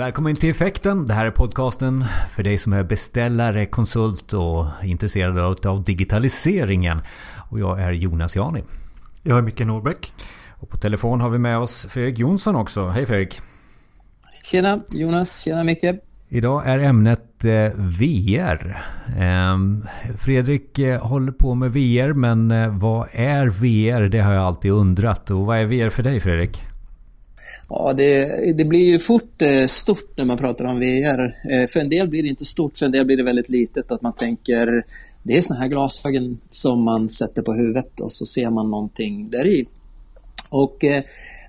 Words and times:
Välkommen 0.00 0.36
till 0.36 0.50
Effekten. 0.50 1.06
Det 1.06 1.14
här 1.14 1.26
är 1.26 1.30
podcasten 1.30 2.04
för 2.34 2.42
dig 2.42 2.58
som 2.58 2.72
är 2.72 2.84
beställare, 2.84 3.66
konsult 3.66 4.32
och 4.32 4.66
intresserad 4.84 5.66
av 5.66 5.82
digitaliseringen. 5.82 7.00
Och 7.50 7.60
jag 7.60 7.80
är 7.80 7.92
Jonas 7.92 8.36
Jani. 8.36 8.62
Jag 9.22 9.38
är 9.38 9.42
Micke 9.42 9.60
Norbeck. 9.60 10.12
Och 10.58 10.68
på 10.68 10.76
telefon 10.76 11.20
har 11.20 11.30
vi 11.30 11.38
med 11.38 11.58
oss 11.58 11.86
Fredrik 11.90 12.18
Jonsson 12.18 12.56
också. 12.56 12.88
Hej 12.88 13.06
Fredrik! 13.06 13.40
Tjena 14.44 14.80
Jonas, 14.92 15.40
tjena 15.40 15.64
Micke! 15.64 15.84
Idag 16.28 16.62
är 16.66 16.78
ämnet 16.78 17.44
eh, 17.44 17.70
VR. 17.76 18.82
Ehm, 19.18 19.86
Fredrik 20.18 20.78
eh, 20.78 21.06
håller 21.06 21.32
på 21.32 21.54
med 21.54 21.72
VR 21.72 22.12
men 22.12 22.50
eh, 22.50 22.78
vad 22.78 23.08
är 23.12 23.46
VR? 23.46 24.08
Det 24.08 24.20
har 24.20 24.32
jag 24.32 24.42
alltid 24.42 24.72
undrat. 24.72 25.30
Och 25.30 25.46
vad 25.46 25.58
är 25.58 25.64
VR 25.64 25.90
för 25.90 26.02
dig 26.02 26.20
Fredrik? 26.20 26.69
Ja, 27.72 27.92
det, 27.96 28.26
det 28.52 28.64
blir 28.64 28.84
ju 28.84 28.98
fort 28.98 29.42
eh, 29.42 29.66
stort 29.66 30.16
när 30.16 30.24
man 30.24 30.38
pratar 30.38 30.64
om 30.64 30.78
VR. 30.78 31.34
Eh, 31.50 31.66
för 31.66 31.80
en 31.80 31.88
del 31.88 32.08
blir 32.08 32.22
det 32.22 32.28
inte 32.28 32.44
stort, 32.44 32.78
för 32.78 32.86
en 32.86 32.92
del 32.92 33.06
blir 33.06 33.16
det 33.16 33.22
väldigt 33.22 33.48
litet. 33.48 33.92
Att 33.92 34.02
man 34.02 34.12
tänker, 34.12 34.84
det 35.22 35.36
är 35.36 35.40
såna 35.40 35.60
här 35.60 35.68
glasögon 35.68 36.40
som 36.50 36.82
man 36.82 37.08
sätter 37.08 37.42
på 37.42 37.52
huvudet 37.52 38.00
och 38.00 38.12
så 38.12 38.26
ser 38.26 38.50
man 38.50 38.70
någonting 38.70 39.30
där 39.30 39.46
i. 39.46 39.66
Och 40.48 40.84
eh, 40.84 41.02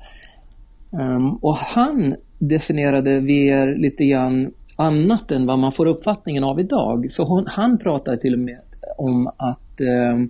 eh, 0.93 0.99
ehm, 1.05 1.35
och 1.35 1.55
han 1.55 2.15
definierade 2.39 3.19
VR 3.19 3.75
lite 3.75 4.05
grann 4.05 4.53
annat 4.77 5.31
än 5.31 5.45
vad 5.45 5.59
man 5.59 5.71
får 5.71 5.85
uppfattningen 5.85 6.43
av 6.43 6.59
idag. 6.59 7.07
För 7.11 7.23
hon, 7.23 7.45
han 7.47 7.77
pratade 7.77 8.17
till 8.17 8.33
och 8.33 8.39
med 8.39 8.59
om 8.97 9.27
att 9.27 9.81
ehm, 9.81 10.29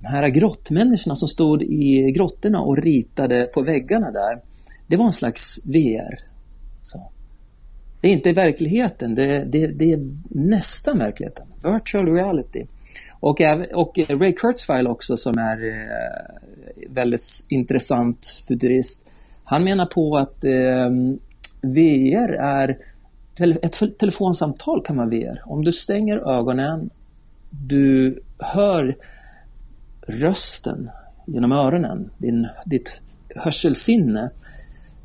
de 0.00 0.06
här 0.06 0.28
grottmänniskorna 0.28 1.16
som 1.16 1.28
stod 1.28 1.62
i 1.62 2.12
grottorna 2.16 2.60
och 2.60 2.76
ritade 2.76 3.50
på 3.54 3.62
väggarna 3.62 4.10
där, 4.10 4.40
det 4.86 4.96
var 4.96 5.06
en 5.06 5.12
slags 5.12 5.66
VR. 5.66 6.18
Så. 6.82 7.10
Det 8.00 8.08
är 8.08 8.12
inte 8.12 8.32
verkligheten, 8.32 9.14
det, 9.14 9.44
det, 9.44 9.66
det 9.66 9.92
är 9.92 10.16
nästan 10.30 10.98
verkligheten. 10.98 11.46
Virtual 11.64 12.08
reality. 12.08 12.66
Och, 13.24 13.40
och 13.74 13.98
Ray 14.08 14.32
Kurzweil 14.32 14.86
också 14.86 15.16
som 15.16 15.38
är 15.38 15.66
eh, 15.66 16.90
väldigt 16.90 17.46
intressant 17.48 18.26
futurist. 18.48 19.06
Han 19.44 19.64
menar 19.64 19.86
på 19.86 20.16
att 20.16 20.44
eh, 20.44 20.90
VR 21.60 22.32
är 22.32 22.78
ett 23.62 23.98
telefonsamtal 23.98 24.82
kan 24.84 24.96
vara 24.96 25.06
VR. 25.06 25.42
Om 25.44 25.64
du 25.64 25.72
stänger 25.72 26.38
ögonen, 26.38 26.90
du 27.50 28.20
hör 28.38 28.96
rösten 30.06 30.90
genom 31.26 31.52
öronen, 31.52 32.10
din, 32.18 32.48
ditt 32.66 33.00
hörselsinne, 33.36 34.30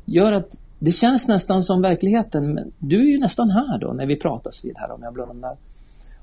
gör 0.04 0.32
att 0.32 0.60
det 0.78 0.92
känns 0.92 1.28
nästan 1.28 1.62
som 1.62 1.82
verkligheten. 1.82 2.54
Men 2.54 2.72
du 2.78 3.00
är 3.00 3.10
ju 3.10 3.18
nästan 3.18 3.50
här 3.50 3.78
då 3.78 3.92
när 3.92 4.06
vi 4.06 4.16
pratas 4.16 4.64
vid 4.64 4.78
här 4.78 4.90
om 4.90 5.02
jag 5.02 5.14
blundar. 5.14 5.56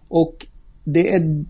Och 0.08 0.48
det 0.84 1.16
är 1.16 1.46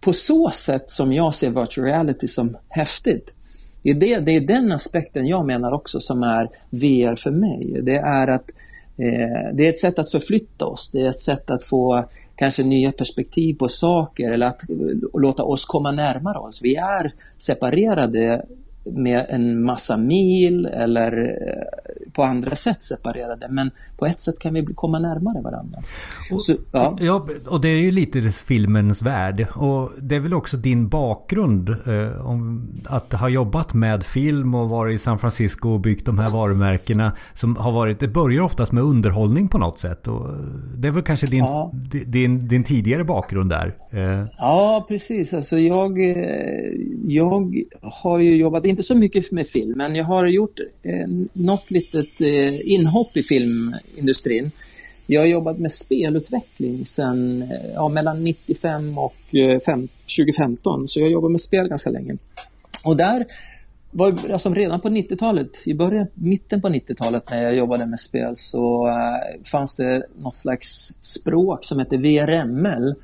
på 0.00 0.12
så 0.12 0.50
sätt 0.50 0.90
som 0.90 1.12
jag 1.12 1.34
ser 1.34 1.50
virtual 1.50 1.86
reality 1.86 2.26
som 2.26 2.56
häftigt. 2.68 3.34
Det 3.82 3.90
är, 3.90 3.94
det, 3.94 4.20
det 4.20 4.36
är 4.36 4.40
den 4.40 4.72
aspekten 4.72 5.26
jag 5.26 5.46
menar 5.46 5.72
också 5.72 6.00
som 6.00 6.22
är 6.22 6.48
VR 6.70 7.14
för 7.14 7.30
mig. 7.30 7.80
Det 7.82 7.96
är 7.96 8.28
att 8.28 8.50
eh, 8.96 9.54
det 9.54 9.66
är 9.66 9.68
ett 9.68 9.78
sätt 9.78 9.98
att 9.98 10.10
förflytta 10.10 10.66
oss, 10.66 10.90
det 10.92 11.00
är 11.00 11.08
ett 11.08 11.20
sätt 11.20 11.50
att 11.50 11.64
få 11.64 12.04
kanske 12.36 12.62
nya 12.62 12.92
perspektiv 12.92 13.54
på 13.54 13.68
saker 13.68 14.32
eller 14.32 14.46
att 14.46 14.60
låta 15.14 15.44
oss 15.44 15.64
komma 15.64 15.92
närmare 15.92 16.38
oss. 16.38 16.60
Vi 16.62 16.76
är 16.76 17.12
separerade 17.38 18.44
med 18.84 19.26
en 19.28 19.64
massa 19.64 19.96
mil 19.96 20.66
eller 20.66 21.12
eh, 21.18 22.03
på 22.14 22.22
andra 22.22 22.56
sätt 22.56 22.82
separerade. 22.82 23.46
Men 23.50 23.70
på 23.96 24.06
ett 24.06 24.20
sätt 24.20 24.38
kan 24.38 24.54
vi 24.54 24.64
komma 24.74 24.98
närmare 24.98 25.42
varandra. 25.42 25.78
Och, 26.32 26.42
Så, 26.42 26.56
ja. 26.72 26.96
ja. 27.00 27.26
och 27.46 27.60
det 27.60 27.68
är 27.68 27.80
ju 27.80 27.90
lite 27.90 28.30
filmens 28.30 29.02
värld. 29.02 29.46
Och 29.54 29.90
det 30.02 30.16
är 30.16 30.20
väl 30.20 30.34
också 30.34 30.56
din 30.56 30.88
bakgrund 30.88 31.68
eh, 31.68 32.26
om 32.26 32.68
att 32.86 33.12
ha 33.12 33.28
jobbat 33.28 33.74
med 33.74 34.04
film 34.04 34.54
och 34.54 34.68
varit 34.68 34.94
i 34.94 34.98
San 34.98 35.18
Francisco 35.18 35.68
och 35.68 35.80
byggt 35.80 36.06
de 36.06 36.18
här 36.18 36.30
varumärkena 36.30 37.12
som 37.34 37.56
har 37.56 37.72
varit, 37.72 38.00
det 38.00 38.08
börjar 38.08 38.42
oftast 38.42 38.72
med 38.72 38.82
underhållning 38.82 39.48
på 39.48 39.58
något 39.58 39.78
sätt. 39.78 40.08
Och 40.08 40.28
det 40.76 40.88
är 40.88 40.92
väl 40.92 41.02
kanske 41.02 41.26
din, 41.26 41.44
ja. 41.44 41.72
din, 42.06 42.48
din 42.48 42.64
tidigare 42.64 43.04
bakgrund 43.04 43.50
där? 43.50 43.74
Eh. 43.90 44.26
Ja, 44.38 44.84
precis. 44.88 45.34
Alltså 45.34 45.58
jag, 45.58 46.10
eh, 46.10 46.72
jag 47.06 47.64
har 47.82 48.18
ju 48.18 48.36
jobbat 48.36 48.64
inte 48.64 48.82
så 48.82 48.94
mycket 48.94 49.32
med 49.32 49.46
film, 49.46 49.78
men 49.78 49.94
jag 49.94 50.04
har 50.04 50.26
gjort 50.26 50.60
eh, 50.82 51.08
något 51.32 51.70
litet 52.04 52.20
eh, 52.20 52.72
inhopp 52.72 53.16
i 53.16 53.22
filmindustrin. 53.22 54.50
Jag 55.06 55.20
har 55.20 55.26
jobbat 55.26 55.58
med 55.58 55.72
spelutveckling 55.72 56.86
sedan 56.86 57.42
eh, 57.42 57.72
ja, 57.74 57.88
mellan 57.88 58.24
95 58.24 58.98
och 58.98 59.34
eh, 59.34 59.58
2015, 59.58 60.88
så 60.88 61.00
jag 61.00 61.10
jobbar 61.10 61.28
med 61.28 61.40
spel 61.40 61.68
ganska 61.68 61.90
länge. 61.90 62.16
Och 62.84 62.96
där 62.96 63.26
var 63.90 64.32
alltså 64.32 64.54
redan 64.54 64.80
på 64.80 64.88
90-talet, 64.88 65.66
i 65.66 65.74
början, 65.74 66.06
mitten 66.14 66.60
på 66.60 66.68
90-talet 66.68 67.30
när 67.30 67.42
jag 67.42 67.56
jobbade 67.56 67.86
med 67.86 68.00
spel 68.00 68.32
så 68.36 68.86
uh, 68.86 69.42
fanns 69.52 69.76
det 69.76 70.06
något 70.18 70.34
slags 70.34 70.92
språk 71.00 71.64
som 71.64 71.78
hette 71.78 71.96
VRML. 71.96 72.94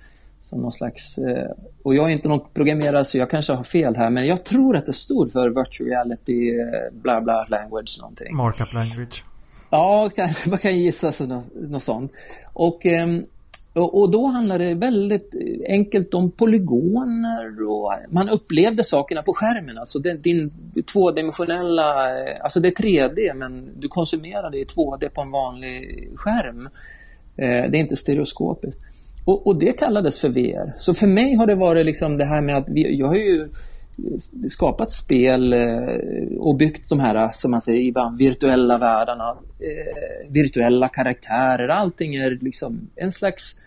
Som 0.49 0.61
någon 0.61 0.72
slags 0.72 1.19
uh, 1.19 1.67
och 1.82 1.94
jag 1.94 2.08
är 2.08 2.12
inte 2.12 2.28
någon 2.28 2.46
programmerare 2.54 3.04
så 3.04 3.18
jag 3.18 3.30
kanske 3.30 3.52
har 3.52 3.64
fel 3.64 3.96
här, 3.96 4.10
men 4.10 4.26
jag 4.26 4.44
tror 4.44 4.76
att 4.76 4.86
det 4.86 4.92
stod 4.92 5.32
för 5.32 5.48
virtual 5.48 5.88
reality, 5.88 6.50
eh, 6.50 6.92
bla 6.92 7.20
bla 7.20 7.46
language 7.48 7.98
någonting. 8.00 8.36
Markup 8.36 8.74
language. 8.74 9.24
Ja, 9.70 10.10
man 10.48 10.58
kan 10.58 10.78
gissa 10.78 11.12
sig 11.12 11.28
något, 11.28 11.54
något 11.54 11.82
sånt. 11.82 12.12
Och, 12.52 12.86
ehm, 12.86 13.24
och, 13.72 14.00
och, 14.00 14.10
då 14.10 14.26
handlar 14.26 14.58
det 14.58 14.74
väldigt 14.74 15.34
enkelt 15.69 16.14
om 16.14 16.30
polygoner 16.30 17.69
och 17.69 17.92
man 18.08 18.28
upplevde 18.28 18.84
sakerna 18.84 19.22
på 19.22 19.34
skärmen. 19.34 19.78
Alltså 19.78 19.98
din, 19.98 20.52
tvådimensionella, 20.92 22.19
eh, 22.20 22.36
alltså 22.42 22.60
det 22.60 22.69
är 22.69 22.82
3D 22.82 23.34
men 23.34 23.69
du 23.80 23.88
konsumerar 23.88 24.50
det 24.50 24.58
i 24.58 24.64
2D 24.64 25.08
på 25.08 25.20
en 25.20 25.30
vanlig 25.30 26.08
skärm. 26.14 26.69
Eh, 27.36 27.70
det 27.70 27.78
är 27.78 27.80
inte 27.80 27.96
stereoskopiskt. 27.96 28.82
Och, 29.25 29.47
och, 29.47 29.58
det 29.58 29.72
kallades 29.72 30.20
för 30.20 30.28
VR. 30.28 30.72
Så 30.78 30.94
för 30.94 31.06
mig 31.06 31.34
har 31.34 31.47
det 31.47 31.54
varit 31.54 31.87
liksom 31.87 32.17
det 32.17 32.25
här 32.25 32.40
med 32.40 32.56
att 32.56 32.69
vi, 32.69 32.96
jag 32.99 33.06
har 33.06 33.14
ju 33.14 33.49
skapat 34.49 34.90
spel 34.90 35.52
eh, 35.52 36.38
och 36.38 36.56
byggt 36.56 36.88
de 36.88 37.00
här, 37.00 37.31
som 37.32 37.50
man 37.50 37.61
säger, 37.61 37.81
ibland 37.81 38.19
virtuella 38.19 38.78
världarna, 38.78 39.31
eh, 39.31 40.31
virtuella 40.32 40.88
karaktärer. 40.88 41.69
Allting 41.69 42.14
är 42.14 42.31
liksom 42.31 42.90
en 42.96 43.12
slags 43.12 43.61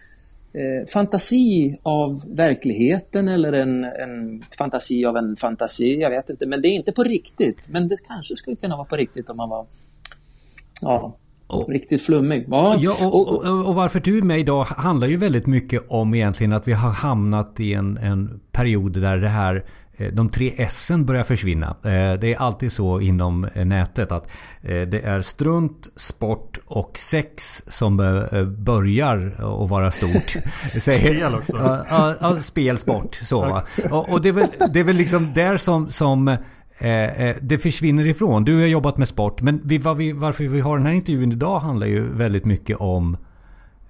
eh, 0.54 0.88
fantasi 0.94 1.80
av 1.84 2.24
verkligheten 2.36 3.28
eller 3.28 3.54
en, 3.54 3.84
en 3.84 4.42
fantasi 4.58 5.06
av 5.06 5.18
en 5.18 5.36
fantasi, 5.36 6.00
jag 6.00 6.10
vet 6.10 6.30
inte. 6.30 6.46
Men 6.46 6.62
det 6.62 6.68
är 6.68 6.76
inte 6.76 6.92
på 6.92 7.04
riktigt. 7.04 7.70
Men 7.70 7.88
det 7.88 8.08
kanske 8.08 8.36
skulle 8.36 8.56
kunna 8.56 8.76
vara 8.76 8.86
på 8.86 8.96
riktigt 8.96 9.30
om 9.30 9.38
man 9.38 9.50
var 9.50 9.66
ja, 10.82 11.18
och, 11.54 11.70
Riktigt 11.70 12.06
flummig. 12.06 12.46
Ja, 12.50 12.76
ja 12.80 13.08
och, 13.08 13.28
och, 13.28 13.66
och, 13.66 13.76
varför 13.76 14.00
du 14.00 14.18
är 14.18 14.22
med 14.22 14.40
idag 14.40 14.64
handlar 14.64 15.08
ju 15.08 15.18
väldigt 15.18 15.48
mycket 15.48 15.86
om 15.88 16.14
egentligen 16.14 16.54
att 16.54 16.68
vi 16.68 16.74
har 16.74 16.90
hamnat 16.90 17.60
i 17.60 17.74
en, 17.74 17.98
en 17.98 18.40
period 18.52 19.02
där 19.02 19.18
det 19.18 19.28
här 19.28 19.66
eh, 19.98 20.08
de 20.08 20.30
tre 20.30 20.54
S 20.58 20.92
börjar 20.98 21.24
försvinna. 21.24 21.68
Eh, 21.68 22.20
det 22.20 22.34
är 22.34 22.42
alltid 22.42 22.72
så 22.72 23.02
inom 23.02 23.46
eh, 23.54 23.66
nätet 23.66 24.12
att 24.12 24.32
det 24.62 25.02
är 25.04 25.22
strunt, 25.22 25.90
sport 25.96 26.60
och 26.66 26.98
sex 26.98 27.64
som 27.68 27.98
börjar 28.58 29.36
att 29.64 29.70
vara 29.70 29.92
stort. 29.92 30.36
spel 30.82 31.36
också. 31.36 31.84
Ja, 31.90 32.16
ja, 32.22 32.36
spel, 32.36 32.78
sport. 32.78 33.16
Så. 33.16 33.62
Och, 33.92 34.10
och 34.10 34.22
det, 34.22 34.30
är 34.30 34.34
väl, 34.34 34.48
det 34.74 34.80
är 34.80 34.84
väl 34.84 34.96
liksom 34.96 35.34
där 35.34 35.58
som, 35.58 35.90
som 35.90 36.38
Eh, 36.78 37.28
eh, 37.28 37.36
det 37.42 37.60
försvinner 37.60 38.08
ifrån. 38.08 38.46
Du 38.46 38.60
har 38.60 38.68
jobbat 38.68 38.98
med 38.98 39.08
sport, 39.08 39.42
men 39.42 39.62
vi, 39.66 39.78
var 39.78 39.96
vi, 39.96 40.12
varför 40.12 40.44
vi 40.44 40.60
har 40.60 40.78
den 40.78 40.86
här 40.86 40.94
intervjun 40.94 41.32
idag 41.32 41.60
handlar 41.60 41.88
ju 41.88 42.14
väldigt 42.14 42.46
mycket 42.46 42.78
om 42.78 43.18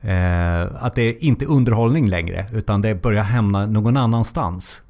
eh, 0.02 0.84
att 0.84 0.96
det 0.96 1.24
inte 1.24 1.46
är 1.46 1.50
underhållning 1.50 2.08
längre, 2.08 2.46
utan 2.54 2.82
det 2.82 2.96
börjar 2.96 3.24
hamna 3.24 3.66
någon 3.66 3.98
annanstans. 3.98 4.82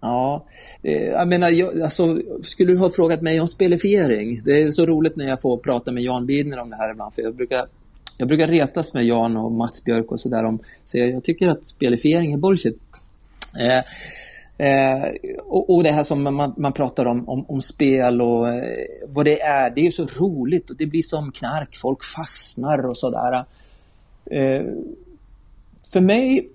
Ja, 0.00 0.46
eh, 0.82 1.02
jag 1.02 1.28
menar, 1.28 1.48
jag, 1.48 1.80
alltså, 1.80 2.18
skulle 2.42 2.72
du 2.72 2.78
ha 2.78 2.90
frågat 2.90 3.22
mig 3.22 3.40
om 3.40 3.48
spelifiering? 3.48 4.40
Det 4.44 4.62
är 4.62 4.72
så 4.72 4.86
roligt 4.86 5.16
när 5.16 5.28
jag 5.28 5.40
får 5.40 5.56
prata 5.56 5.92
med 5.92 6.02
Jan 6.02 6.26
Bidner 6.26 6.58
om 6.58 6.70
det 6.70 6.76
här 6.76 6.90
ibland, 6.90 7.14
för 7.14 7.22
jag 7.22 7.34
brukar, 7.34 7.66
jag 8.18 8.28
brukar 8.28 8.48
retas 8.48 8.94
med 8.94 9.04
Jan 9.04 9.36
och 9.36 9.52
Mats 9.52 9.84
Björk 9.84 10.12
och 10.12 10.20
sådär 10.20 10.44
om, 10.44 10.58
så 10.84 10.98
jag, 10.98 11.10
jag 11.10 11.24
tycker 11.24 11.48
att 11.48 11.68
spelifiering 11.68 12.32
är 12.32 12.38
bullshit. 12.38 12.78
Eh, 13.60 13.84
Eh, 14.60 15.34
och, 15.44 15.74
och, 15.74 15.82
det 15.82 15.90
här 15.90 16.02
som 16.02 16.22
man, 16.22 16.54
man 16.56 16.72
pratar 16.72 17.06
om, 17.06 17.28
om, 17.28 17.44
om, 17.48 17.60
spel 17.60 18.22
och 18.22 18.48
eh, 18.48 18.62
vad 19.08 19.24
det 19.24 19.40
är, 19.40 19.72
det 19.74 19.86
är 19.86 19.90
så 19.90 20.06
roligt 20.20 20.70
och 20.70 20.76
det 20.76 20.86
blir 20.86 21.02
som 21.02 21.32
knark, 21.32 21.76
folk 21.76 22.04
fastnar 22.04 22.86
och 22.86 22.98
sådär. 22.98 23.44
Eh, 24.30 24.64
för 25.92 26.00
mig, 26.00 26.48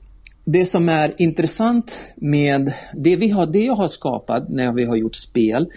det 0.43 0.65
som 0.65 0.89
är 0.89 1.13
intressant 1.17 2.03
med 2.15 2.73
det, 2.93 3.15
vi 3.15 3.29
har, 3.29 3.45
det 3.45 3.63
jag 3.63 3.75
har 3.75 3.87
skapat 3.87 4.49
när 4.49 4.71
vi 4.71 4.85
har 4.85 4.95
gjort 4.95 5.15
spel 5.15 5.69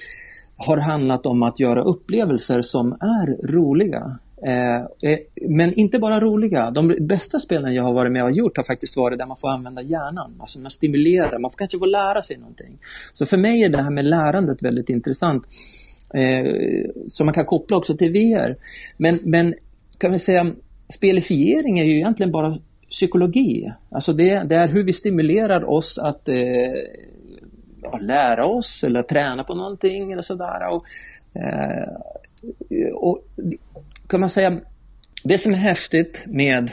har 0.56 0.76
handlat 0.76 1.26
om 1.26 1.42
att 1.42 1.60
göra 1.60 1.82
upplevelser 1.82 2.62
som 2.62 2.92
är 2.92 3.52
roliga. 3.52 4.18
Eh, 4.46 5.10
eh, 5.10 5.18
men 5.48 5.74
inte 5.74 5.98
bara 5.98 6.20
roliga. 6.20 6.70
De 6.70 6.96
bästa 7.00 7.38
spelen 7.38 7.74
jag 7.74 7.82
har 7.82 7.92
varit 7.92 8.12
med 8.12 8.24
och 8.24 8.32
gjort 8.32 8.56
har 8.56 8.64
faktiskt 8.64 8.96
varit 8.96 9.18
där 9.18 9.26
man 9.26 9.36
får 9.36 9.48
använda 9.48 9.82
hjärnan. 9.82 10.36
Alltså 10.40 10.60
man 10.60 10.70
stimulerar, 10.70 11.38
man 11.38 11.50
får 11.50 11.58
kanske 11.58 11.78
få 11.78 11.86
lära 11.86 12.22
sig 12.22 12.36
någonting. 12.36 12.78
Så 13.12 13.26
för 13.26 13.36
mig 13.36 13.62
är 13.62 13.68
det 13.68 13.82
här 13.82 13.90
med 13.90 14.04
lärandet 14.04 14.62
väldigt 14.62 14.88
intressant. 14.88 15.46
Eh, 16.14 16.46
som 17.08 17.26
man 17.26 17.34
kan 17.34 17.44
koppla 17.44 17.76
också 17.76 17.96
till 17.96 18.12
VR. 18.12 18.56
Men, 18.96 19.18
men 19.22 19.54
kan 19.98 20.12
vi 20.12 20.18
säga, 20.18 20.52
spelifiering 20.88 21.78
är 21.78 21.84
ju 21.84 21.96
egentligen 21.96 22.32
bara 22.32 22.58
psykologi. 22.90 23.72
Alltså 23.90 24.12
det, 24.12 24.42
det 24.42 24.56
är 24.56 24.68
hur 24.68 24.84
vi 24.84 24.92
stimulerar 24.92 25.70
oss 25.70 25.98
att 25.98 26.28
eh, 26.28 26.36
lära 28.00 28.46
oss 28.46 28.84
eller 28.84 29.02
träna 29.02 29.44
på 29.44 29.54
någonting 29.54 30.12
eller 30.12 30.22
sådär. 30.22 30.68
Och, 30.68 30.84
eh, 31.40 31.88
och 32.94 33.24
kan 34.08 34.20
man 34.20 34.28
säga, 34.28 34.60
det 35.24 35.38
som 35.38 35.52
är 35.52 35.56
häftigt 35.56 36.24
med 36.26 36.70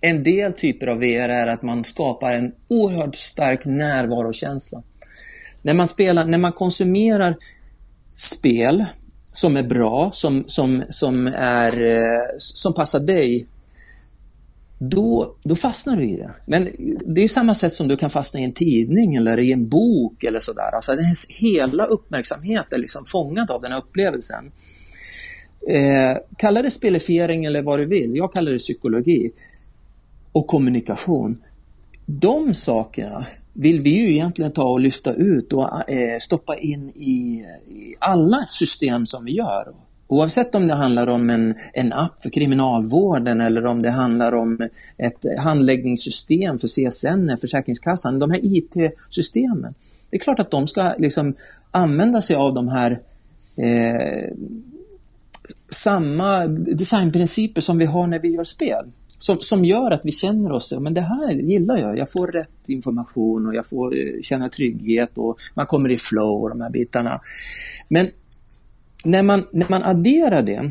en 0.00 0.22
del 0.22 0.52
typer 0.52 0.86
av 0.86 0.98
VR 0.98 1.28
är 1.28 1.46
att 1.46 1.62
man 1.62 1.84
skapar 1.84 2.32
en 2.32 2.52
oerhört 2.68 3.14
stark 3.14 3.64
närvarokänsla. 3.64 4.82
När 5.62 5.74
man, 5.74 5.88
spelar, 5.88 6.24
när 6.24 6.38
man 6.38 6.52
konsumerar 6.52 7.36
spel 8.16 8.84
som 9.32 9.56
är 9.56 9.62
bra, 9.62 10.10
som, 10.14 10.44
som, 10.46 10.82
som, 10.88 11.26
är, 11.26 11.82
eh, 11.82 12.26
som 12.38 12.74
passar 12.74 13.00
dig, 13.00 13.46
då, 14.78 15.36
då 15.42 15.56
fastnar 15.56 15.96
du 15.96 16.10
i 16.10 16.16
det. 16.16 16.30
Men 16.46 16.68
det 17.06 17.24
är 17.24 17.28
samma 17.28 17.54
sätt 17.54 17.74
som 17.74 17.88
du 17.88 17.96
kan 17.96 18.10
fastna 18.10 18.40
i 18.40 18.44
en 18.44 18.52
tidning 18.52 19.14
eller 19.14 19.38
i 19.38 19.52
en 19.52 19.68
bok 19.68 20.24
eller 20.24 20.40
sådär. 20.40 20.74
Alltså, 20.74 20.96
hela 21.40 21.86
uppmärksamheten 21.86 22.78
är 22.78 22.80
liksom 22.80 23.04
fångad 23.04 23.50
av 23.50 23.62
den 23.62 23.72
här 23.72 23.78
upplevelsen. 23.78 24.52
Eh, 25.68 26.16
kalla 26.36 26.62
det 26.62 26.70
spelifiering 26.70 27.44
eller 27.44 27.62
vad 27.62 27.78
du 27.78 27.84
vill. 27.86 28.16
Jag 28.16 28.32
kallar 28.32 28.52
det 28.52 28.58
psykologi. 28.58 29.30
Och 30.32 30.46
kommunikation. 30.46 31.42
De 32.06 32.54
sakerna 32.54 33.26
vill 33.52 33.80
vi 33.80 33.90
ju 33.90 34.12
egentligen 34.12 34.52
ta 34.52 34.64
och 34.64 34.80
lyfta 34.80 35.12
ut 35.12 35.52
och 35.52 35.90
eh, 35.90 36.18
stoppa 36.18 36.56
in 36.56 36.88
i, 36.88 37.44
i, 37.68 37.94
alla 37.98 38.44
system 38.46 39.06
som 39.06 39.24
vi 39.24 39.32
gör. 39.32 39.74
Oavsett 40.06 40.54
om 40.54 40.68
det 40.68 40.74
handlar 40.74 41.06
om 41.06 41.30
en, 41.30 41.54
en 41.72 41.92
app 41.92 42.22
för 42.22 42.30
kriminalvården 42.30 43.40
eller 43.40 43.66
om 43.66 43.82
det 43.82 43.90
handlar 43.90 44.34
om 44.34 44.68
ett 44.96 45.38
handläggningssystem 45.38 46.58
för 46.58 46.68
CSN, 46.68 47.36
Försäkringskassan, 47.40 48.18
de 48.18 48.30
här 48.30 48.40
IT-systemen. 48.42 49.74
Det 50.10 50.16
är 50.16 50.20
klart 50.20 50.38
att 50.38 50.50
de 50.50 50.66
ska 50.66 50.94
liksom 50.98 51.34
använda 51.70 52.20
sig 52.20 52.36
av 52.36 52.54
de 52.54 52.68
här 52.68 52.90
eh, 53.58 54.32
samma 55.72 56.46
designprinciper 56.46 57.60
som 57.60 57.78
vi 57.78 57.84
har 57.84 58.06
när 58.06 58.18
vi 58.18 58.28
gör 58.28 58.44
spel. 58.44 58.84
Som, 59.18 59.36
som 59.40 59.64
gör 59.64 59.90
att 59.90 60.04
vi 60.04 60.12
känner 60.12 60.52
oss, 60.52 60.74
men 60.80 60.94
det 60.94 61.00
här 61.00 61.32
gillar 61.32 61.76
jag, 61.76 61.98
jag 61.98 62.12
får 62.12 62.26
rätt 62.26 62.68
information 62.68 63.46
och 63.46 63.54
jag 63.54 63.66
får 63.66 63.98
eh, 63.98 64.20
känna 64.22 64.48
trygghet 64.48 65.18
och 65.18 65.38
man 65.54 65.66
kommer 65.66 65.92
i 65.92 65.98
flow 65.98 66.42
och 66.42 66.48
de 66.48 66.60
här 66.60 66.70
bitarna. 66.70 67.20
Men 67.88 68.10
när 69.04 69.22
man, 69.22 69.46
när 69.52 69.66
man 69.68 69.82
adderar 69.82 70.42
det 70.42 70.70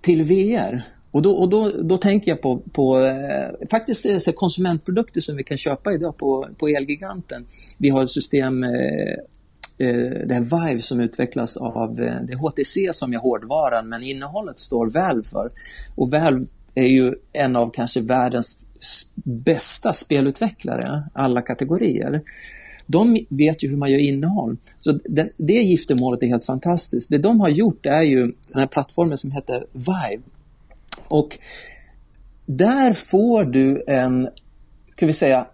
till 0.00 0.22
VR, 0.22 0.82
och 1.10 1.22
då, 1.22 1.30
och 1.30 1.48
då, 1.48 1.72
då 1.82 1.96
tänker 1.96 2.30
jag 2.30 2.40
på, 2.40 2.58
på 2.58 3.00
eh, 3.00 3.68
faktiskt 3.70 4.06
eh, 4.06 4.18
så 4.18 4.32
konsumentprodukter 4.32 5.20
som 5.20 5.36
vi 5.36 5.44
kan 5.44 5.56
köpa 5.56 5.92
idag 5.92 6.16
på, 6.16 6.48
på 6.58 6.68
Elgiganten. 6.68 7.46
Vi 7.78 7.88
har 7.88 8.02
ett 8.02 8.10
system 8.10 8.64
Eh, 8.64 8.70
Eh, 9.78 10.26
det 10.26 10.34
här 10.34 10.66
Vive 10.68 10.80
som 10.80 11.00
utvecklas 11.00 11.56
av 11.56 12.00
eh, 12.00 12.22
det 12.22 12.32
är 12.32 12.36
HTC 12.36 12.92
som 12.92 13.12
är 13.12 13.18
hårdvaran 13.18 13.88
men 13.88 14.02
innehållet 14.02 14.58
står 14.58 14.86
Valve 14.86 15.22
för. 15.22 15.50
Och 15.94 16.10
Valve 16.10 16.46
är 16.74 16.86
ju 16.86 17.14
en 17.32 17.56
av 17.56 17.70
kanske 17.70 18.00
världens 18.00 18.64
bästa 19.14 19.92
spelutvecklare, 19.92 21.02
alla 21.12 21.42
kategorier. 21.42 22.22
De 22.86 23.26
vet 23.28 23.64
ju 23.64 23.68
hur 23.68 23.76
man 23.76 23.90
gör 23.90 23.98
innehåll. 23.98 24.56
Så 24.78 24.92
det, 24.92 25.30
det 25.36 25.52
giftermålet 25.52 26.22
är 26.22 26.26
helt 26.26 26.44
fantastiskt. 26.44 27.10
Det 27.10 27.18
de 27.18 27.40
har 27.40 27.48
gjort 27.48 27.86
är 27.86 28.02
ju 28.02 28.20
den 28.22 28.60
här 28.60 28.66
plattformen 28.66 29.16
som 29.16 29.30
heter 29.30 29.66
Vive. 29.72 30.22
Och 31.08 31.38
där 32.46 32.92
får 32.92 33.44
du 33.44 33.84
en, 33.86 34.28
ska 34.96 35.06
vi 35.06 35.12
säga, 35.12 35.46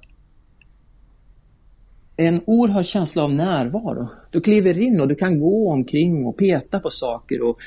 en 2.29 2.41
oerhörd 2.45 2.85
känsla 2.85 3.23
av 3.23 3.33
närvaro. 3.33 4.09
Du 4.31 4.41
kliver 4.41 4.79
in 4.79 5.01
och 5.01 5.09
du 5.09 5.15
kan 5.15 5.41
gå 5.41 5.71
omkring 5.71 6.27
och 6.27 6.37
peta 6.37 6.81
på 6.81 6.91
saker. 6.91 7.43
Och, 7.43 7.59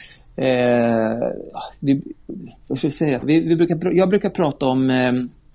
eh, 0.44 1.18
ah, 1.54 1.74
vi, 1.80 2.02
vad 2.70 2.78
ska 2.78 2.86
jag, 2.86 2.94
säga? 2.94 3.22
Vi, 3.24 3.40
vi 3.40 3.56
brukar, 3.56 3.92
jag 3.92 4.10
brukar 4.10 4.30
prata 4.30 4.66
om, 4.66 4.90
eh, 4.90 5.12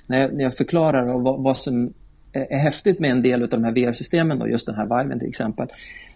när, 0.09 0.21
jag, 0.21 0.35
när 0.35 0.45
jag 0.45 0.55
förklarar 0.55 1.19
vad, 1.19 1.43
vad 1.43 1.57
som 1.57 1.93
är, 2.33 2.53
är 2.53 2.59
häftigt 2.59 3.01
med 3.01 3.11
en 3.11 3.23
del 3.23 3.43
av 3.43 3.49
de 3.49 3.65
här 3.65 3.73
VR-systemen, 3.73 4.51
just 4.51 4.67
den 4.67 4.75
här 4.75 5.03
Viven 5.03 5.19
till 5.19 5.29
exempel, 5.29 5.67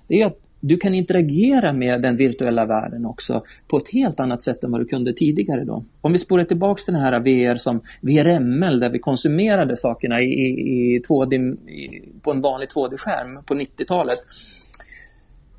det 0.09 0.21
är 0.21 0.27
att 0.27 0.39
du 0.67 0.77
kan 0.77 0.95
interagera 0.95 1.73
med 1.73 2.03
den 2.03 2.17
virtuella 2.17 2.67
världen 2.67 3.07
också 3.07 3.43
på 3.69 3.77
ett 3.77 3.93
helt 3.93 4.21
annat 4.21 4.43
sätt 4.43 4.65
än 4.65 4.71
vad 4.71 4.81
du 4.81 4.85
kunde 4.85 5.13
tidigare. 5.13 5.65
Då. 5.65 5.85
Om 6.01 6.13
vi 6.13 6.19
spolar 6.19 6.45
tillbaka 6.45 6.83
till 6.83 6.95
den 6.95 7.03
här 7.03 7.21
VR 7.21 7.57
som 7.57 7.81
VRML 8.01 8.81
där 8.81 8.91
vi 8.91 8.99
konsumerade 8.99 9.77
sakerna 9.77 10.21
i, 10.21 10.25
i, 10.25 10.95
i 10.95 11.01
2D, 11.01 11.55
i, 11.69 12.03
på 12.23 12.31
en 12.31 12.41
vanlig 12.41 12.69
2D-skärm 12.69 13.45
på 13.45 13.55
90-talet. 13.55 14.19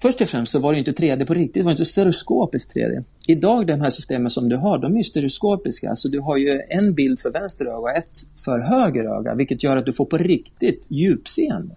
Först 0.02 0.22
och 0.22 0.28
främst 0.28 0.52
så 0.52 0.60
var 0.60 0.74
det 0.74 0.80
inte 0.80 0.92
3D 0.92 1.26
på 1.26 1.34
riktigt, 1.34 1.54
det 1.54 1.64
var 1.64 1.72
inte 1.72 1.86
stereoskopiskt 1.86 2.76
3D. 2.76 3.04
Idag 3.28 3.68
de 3.68 3.82
här 3.82 3.90
systemen 3.90 4.30
som 4.30 4.50
du 4.50 4.56
har, 4.56 4.78
de 4.78 4.98
är 4.98 5.04
stereoskopiska. 5.04 5.90
Alltså 5.90 6.10
du 6.10 6.20
har 6.20 6.38
ju 6.38 6.62
en 6.70 6.94
bild 6.94 7.20
för 7.20 7.32
vänster 7.32 7.66
öga 7.66 7.78
och 7.78 7.90
ett 7.90 8.20
för 8.46 8.60
höger 8.60 9.20
öga, 9.20 9.36
vilket 9.36 9.64
gör 9.64 9.78
att 9.78 9.86
du 9.86 9.94
får 9.94 10.06
på 10.06 10.18
riktigt 10.18 10.88
djupseende 10.90 11.76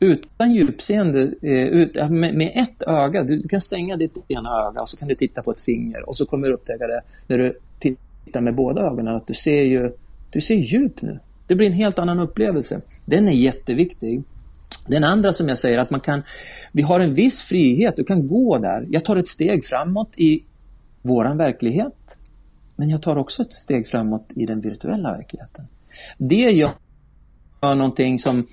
utan 0.00 0.54
djupseende, 0.54 1.34
eh, 1.42 1.50
ut, 1.52 2.10
med, 2.10 2.34
med, 2.34 2.52
ett 2.54 2.82
öga, 2.86 3.22
du, 3.22 3.36
du, 3.36 3.48
kan 3.48 3.60
stänga 3.60 3.96
ditt 3.96 4.16
ena 4.28 4.50
öga 4.50 4.80
och 4.80 4.88
så 4.88 4.96
kan 4.96 5.08
du 5.08 5.14
titta 5.14 5.42
på 5.42 5.50
ett 5.50 5.60
finger 5.60 6.08
och 6.08 6.16
så 6.16 6.26
kommer 6.26 6.48
du 6.48 6.54
upptäcka 6.54 6.86
det 6.86 7.00
när 7.26 7.38
du 7.38 7.58
tittar 7.78 8.40
med 8.40 8.54
båda 8.54 8.82
ögonen 8.82 9.16
att 9.16 9.26
du 9.26 9.34
ser 9.34 9.62
ju, 9.62 9.92
du 10.30 10.40
ser 10.40 10.54
djup 10.54 11.02
nu. 11.02 11.18
Det 11.46 11.54
blir 11.54 11.66
en 11.66 11.72
helt 11.72 11.98
annan 11.98 12.18
upplevelse. 12.18 12.80
Den 13.04 13.28
är 13.28 13.32
jätteviktig. 13.32 14.22
Den 14.86 15.04
andra 15.04 15.32
som 15.32 15.48
jag 15.48 15.58
säger, 15.58 15.78
att 15.78 15.90
man 15.90 16.00
kan, 16.00 16.22
vi 16.72 16.82
har 16.82 17.00
en 17.00 17.14
viss 17.14 17.42
frihet, 17.42 17.96
du 17.96 18.04
kan 18.04 18.28
gå 18.28 18.58
där. 18.58 18.86
Jag 18.90 19.04
tar 19.04 19.16
ett 19.16 19.28
steg 19.28 19.64
framåt 19.64 20.12
i 20.16 20.42
våran 21.02 21.36
verklighet, 21.36 22.18
men 22.76 22.88
jag 22.88 23.02
tar 23.02 23.16
också 23.16 23.42
ett 23.42 23.52
steg 23.52 23.86
framåt 23.86 24.26
i 24.34 24.46
den 24.46 24.60
virtuella 24.60 25.12
verkligheten. 25.12 25.64
Det 26.18 26.50
gör 26.50 26.70
någonting 27.62 28.18
som 28.18 28.46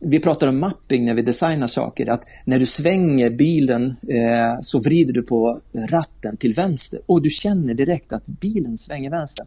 vi 0.00 0.20
pratar 0.20 0.48
om 0.48 0.58
mapping 0.60 1.04
när 1.04 1.14
vi 1.14 1.22
designar 1.22 1.66
saker, 1.66 2.10
att 2.10 2.24
när 2.44 2.58
du 2.58 2.66
svänger 2.66 3.30
bilen 3.30 3.96
eh, 4.08 4.58
så 4.62 4.80
vrider 4.80 5.12
du 5.12 5.22
på 5.22 5.60
ratten 5.88 6.36
till 6.36 6.54
vänster 6.54 7.00
och 7.06 7.22
du 7.22 7.30
känner 7.30 7.74
direkt 7.74 8.12
att 8.12 8.26
bilen 8.26 8.78
svänger 8.78 9.10
vänster. 9.10 9.46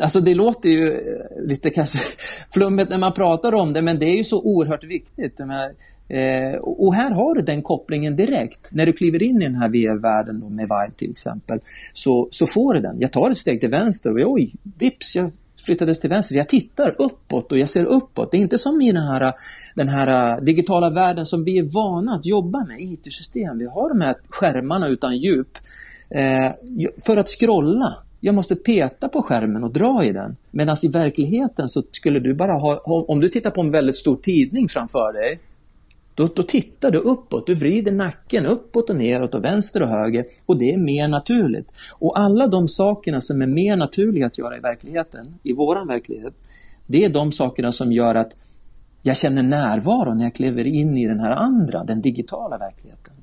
Alltså 0.00 0.20
det 0.20 0.34
låter 0.34 0.68
ju 0.68 0.88
eh, 0.88 1.48
lite 1.48 1.70
kanske 1.70 1.98
flummigt 2.54 2.90
när 2.90 2.98
man 2.98 3.12
pratar 3.12 3.54
om 3.54 3.72
det, 3.72 3.82
men 3.82 3.98
det 3.98 4.06
är 4.06 4.16
ju 4.16 4.24
så 4.24 4.42
oerhört 4.42 4.84
viktigt. 4.84 5.40
Eh, 6.08 6.58
och 6.60 6.94
här 6.94 7.10
har 7.10 7.34
du 7.34 7.40
den 7.40 7.62
kopplingen 7.62 8.16
direkt. 8.16 8.70
När 8.72 8.86
du 8.86 8.92
kliver 8.92 9.22
in 9.22 9.36
i 9.36 9.44
den 9.44 9.54
här 9.54 9.68
VR-världen 9.68 10.38
med 10.38 10.68
Vive 10.68 10.92
till 10.96 11.10
exempel, 11.10 11.60
så, 11.92 12.28
så 12.30 12.46
får 12.46 12.74
du 12.74 12.80
den. 12.80 13.00
Jag 13.00 13.12
tar 13.12 13.30
ett 13.30 13.36
steg 13.36 13.60
till 13.60 13.70
vänster 13.70 14.10
och 14.10 14.32
oj, 14.32 14.52
vips, 14.78 15.16
jag 15.16 15.32
flyttades 15.64 16.00
till 16.00 16.10
vänster. 16.10 16.36
Jag 16.36 16.48
tittar 16.48 16.94
uppåt 16.98 17.52
och 17.52 17.58
jag 17.58 17.68
ser 17.68 17.84
uppåt. 17.84 18.30
Det 18.30 18.36
är 18.36 18.40
inte 18.40 18.58
som 18.58 18.82
i 18.82 18.92
den 18.92 19.02
här, 19.02 19.32
den 19.74 19.88
här 19.88 20.36
äh, 20.36 20.44
digitala 20.44 20.90
världen 20.90 21.26
som 21.26 21.44
vi 21.44 21.58
är 21.58 21.74
vana 21.74 22.14
att 22.14 22.26
jobba 22.26 22.64
med, 22.64 22.80
IT-system. 22.80 23.58
Vi 23.58 23.66
har 23.66 23.88
de 23.88 24.00
här 24.00 24.14
skärmarna 24.28 24.88
utan 24.88 25.16
djup. 25.16 25.58
Eh, 26.10 26.52
för 27.06 27.16
att 27.16 27.28
scrolla, 27.28 27.96
jag 28.20 28.34
måste 28.34 28.56
peta 28.56 29.08
på 29.08 29.22
skärmen 29.22 29.64
och 29.64 29.72
dra 29.72 30.04
i 30.04 30.12
den. 30.12 30.36
Medan 30.50 30.76
i 30.82 30.88
verkligheten 30.88 31.68
så 31.68 31.82
skulle 31.90 32.20
du 32.20 32.34
bara 32.34 32.52
ha, 32.52 32.80
om 32.84 33.20
du 33.20 33.28
tittar 33.28 33.50
på 33.50 33.60
en 33.60 33.70
väldigt 33.70 33.96
stor 33.96 34.16
tidning 34.16 34.68
framför 34.68 35.12
dig, 35.12 35.38
då, 36.14 36.28
då 36.34 36.42
tittar 36.42 36.90
du 36.90 36.98
uppåt, 36.98 37.46
du 37.46 37.54
vrider 37.54 37.92
nacken 37.92 38.46
uppåt 38.46 38.90
och 38.90 38.96
neråt 38.96 39.34
och 39.34 39.44
vänster 39.44 39.82
och 39.82 39.88
höger 39.88 40.24
och 40.46 40.58
det 40.58 40.72
är 40.72 40.78
mer 40.78 41.08
naturligt. 41.08 41.72
Och 41.98 42.18
alla 42.18 42.46
de 42.46 42.68
sakerna 42.68 43.20
som 43.20 43.42
är 43.42 43.46
mer 43.46 43.76
naturliga 43.76 44.26
att 44.26 44.38
göra 44.38 44.56
i 44.56 44.60
verkligheten, 44.60 45.34
i 45.42 45.52
våran 45.52 45.88
verklighet, 45.88 46.34
det 46.86 47.04
är 47.04 47.08
de 47.08 47.32
sakerna 47.32 47.72
som 47.72 47.92
gör 47.92 48.14
att 48.14 48.36
jag 49.02 49.16
känner 49.16 49.42
närvaro 49.42 50.14
när 50.14 50.24
jag 50.24 50.34
kliver 50.34 50.66
in 50.66 50.98
i 50.98 51.06
den 51.06 51.20
här 51.20 51.30
andra, 51.30 51.84
den 51.84 52.00
digitala 52.00 52.58
verkligheten. 52.58 53.14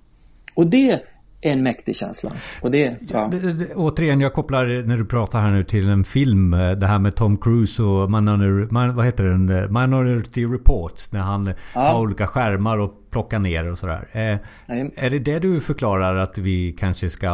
Och 0.55 0.67
det 0.67 1.01
en 1.41 1.63
mäktig 1.63 1.95
känsla. 1.95 2.31
Och 2.61 2.71
det, 2.71 2.97
ja. 3.11 3.31
återigen, 3.75 4.21
jag 4.21 4.33
kopplar 4.33 4.87
när 4.87 4.97
du 4.97 5.05
pratar 5.05 5.41
här 5.41 5.51
nu 5.51 5.63
till 5.63 5.89
en 5.89 6.03
film. 6.03 6.53
Eh, 6.53 6.71
det 6.71 6.87
här 6.87 6.99
med 6.99 7.15
Tom 7.15 7.37
Cruise 7.37 7.83
och 7.83 8.11
Minority, 8.11 8.73
man, 8.73 8.95
vad 8.95 9.05
heter 9.05 9.23
den? 9.23 9.49
Eh, 9.49 9.69
Minority 9.69 10.45
Reports. 10.45 11.11
När 11.11 11.19
han 11.19 11.53
ja. 11.75 11.81
har 11.81 12.01
olika 12.01 12.27
skärmar 12.27 12.77
och 12.77 12.93
plockar 13.11 13.39
ner 13.39 13.71
och 13.71 13.77
sådär. 13.77 14.07
Eh, 14.11 14.37
är 14.95 15.09
det 15.09 15.19
det 15.19 15.39
du 15.39 15.61
förklarar 15.61 16.15
att 16.15 16.37
vi 16.37 16.75
kanske 16.79 17.09
ska 17.09 17.29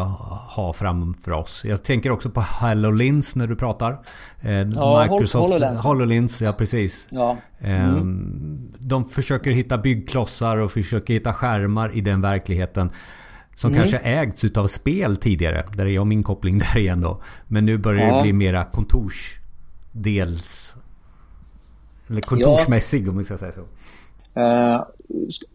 ha 0.56 0.74
framför 0.74 1.32
oss? 1.32 1.66
Jag 1.66 1.84
tänker 1.84 2.12
också 2.12 2.30
på 2.30 2.42
HoloLens 2.42 3.36
när 3.36 3.48
du 3.48 3.56
pratar. 3.56 4.00
Eh, 4.42 4.52
ja, 4.52 5.04
Microsoft 5.04 5.34
HoloLens. 5.34 5.84
HoloLens, 5.84 6.42
ja 6.42 6.54
precis. 6.58 7.08
Ja. 7.10 7.38
Eh, 7.60 7.86
mm. 7.86 8.70
Eh, 8.74 8.80
de 8.80 9.06
försöker 9.06 9.54
hitta 9.54 9.78
byggklossar 9.78 10.58
och 10.58 10.72
försöker 10.72 11.14
hitta 11.14 11.34
skärmar 11.34 11.98
i 11.98 12.02
den 12.02 12.22
verkligheten. 12.22 12.92
Som 13.56 13.72
mm. 13.72 13.80
kanske 13.80 13.98
ägts 13.98 14.46
utav 14.46 14.68
spel 14.68 15.18
tidigare. 15.18 15.64
Där 15.76 15.86
är 15.86 15.90
jag 15.90 16.08
min 16.08 16.24
koppling 16.24 16.60
där 16.60 16.78
igen 16.78 17.02
då. 17.02 17.22
Men 17.48 17.66
nu 17.66 17.78
börjar 17.78 18.08
ja. 18.08 18.16
det 18.16 18.22
bli 18.22 18.34
mera 18.34 18.66
kontorsdels... 18.66 20.76
Eller 22.10 22.22
kontorsmässig 22.22 23.08
ja. 23.08 23.12
om 23.12 23.18
vi 23.18 23.24
ska 23.24 23.38
säga 23.38 23.52
så. 23.52 23.62
Uh, 24.40 24.84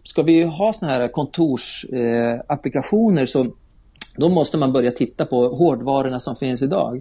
ska 0.04 0.22
vi 0.22 0.44
ha 0.44 0.72
såna 0.72 0.92
här 0.92 1.08
kontorsapplikationer 1.08 3.20
uh, 3.20 3.26
så 3.26 3.52
då 4.16 4.28
måste 4.28 4.58
man 4.58 4.72
börja 4.72 4.90
titta 4.90 5.26
på 5.26 5.48
hårdvarorna 5.48 6.20
som 6.20 6.36
finns 6.36 6.62
idag. 6.62 7.00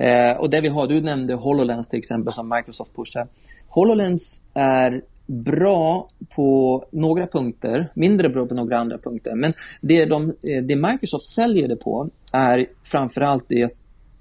Uh, 0.00 0.32
och 0.40 0.50
det 0.50 0.60
vi 0.60 0.68
har, 0.68 0.86
du 0.86 1.00
nämnde 1.00 1.34
HoloLens 1.34 1.88
till 1.88 1.98
exempel 1.98 2.32
som 2.32 2.48
Microsoft 2.48 2.96
pushar. 2.96 3.28
HoloLens 3.68 4.44
är 4.54 5.02
bra 5.28 6.08
på 6.34 6.84
några 6.90 7.26
punkter, 7.26 7.88
mindre 7.94 8.28
bra 8.28 8.46
på 8.46 8.54
några 8.54 8.78
andra 8.78 8.98
punkter. 8.98 9.34
Men 9.34 9.52
det, 9.80 10.04
de, 10.04 10.28
eh, 10.28 10.62
det 10.62 10.76
Microsoft 10.76 11.30
säljer 11.30 11.68
det 11.68 11.76
på 11.76 12.08
är 12.32 12.66
framförallt 12.84 13.44
det 13.48 13.58
jag 13.58 13.70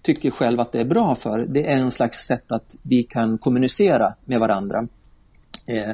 tycker 0.02 0.32
själv 0.32 0.60
att 0.60 0.72
det 0.72 0.80
är 0.80 0.86
bra 0.86 1.16
för. 1.16 1.46
Det 1.50 1.72
är 1.72 1.78
en 1.78 1.92
slags 1.92 2.18
sätt 2.18 2.52
att 2.52 2.76
vi 2.82 3.04
kan 3.04 3.38
kommunicera 3.38 4.14
med 4.26 4.40
varandra. 4.40 4.88
Eh, 5.68 5.92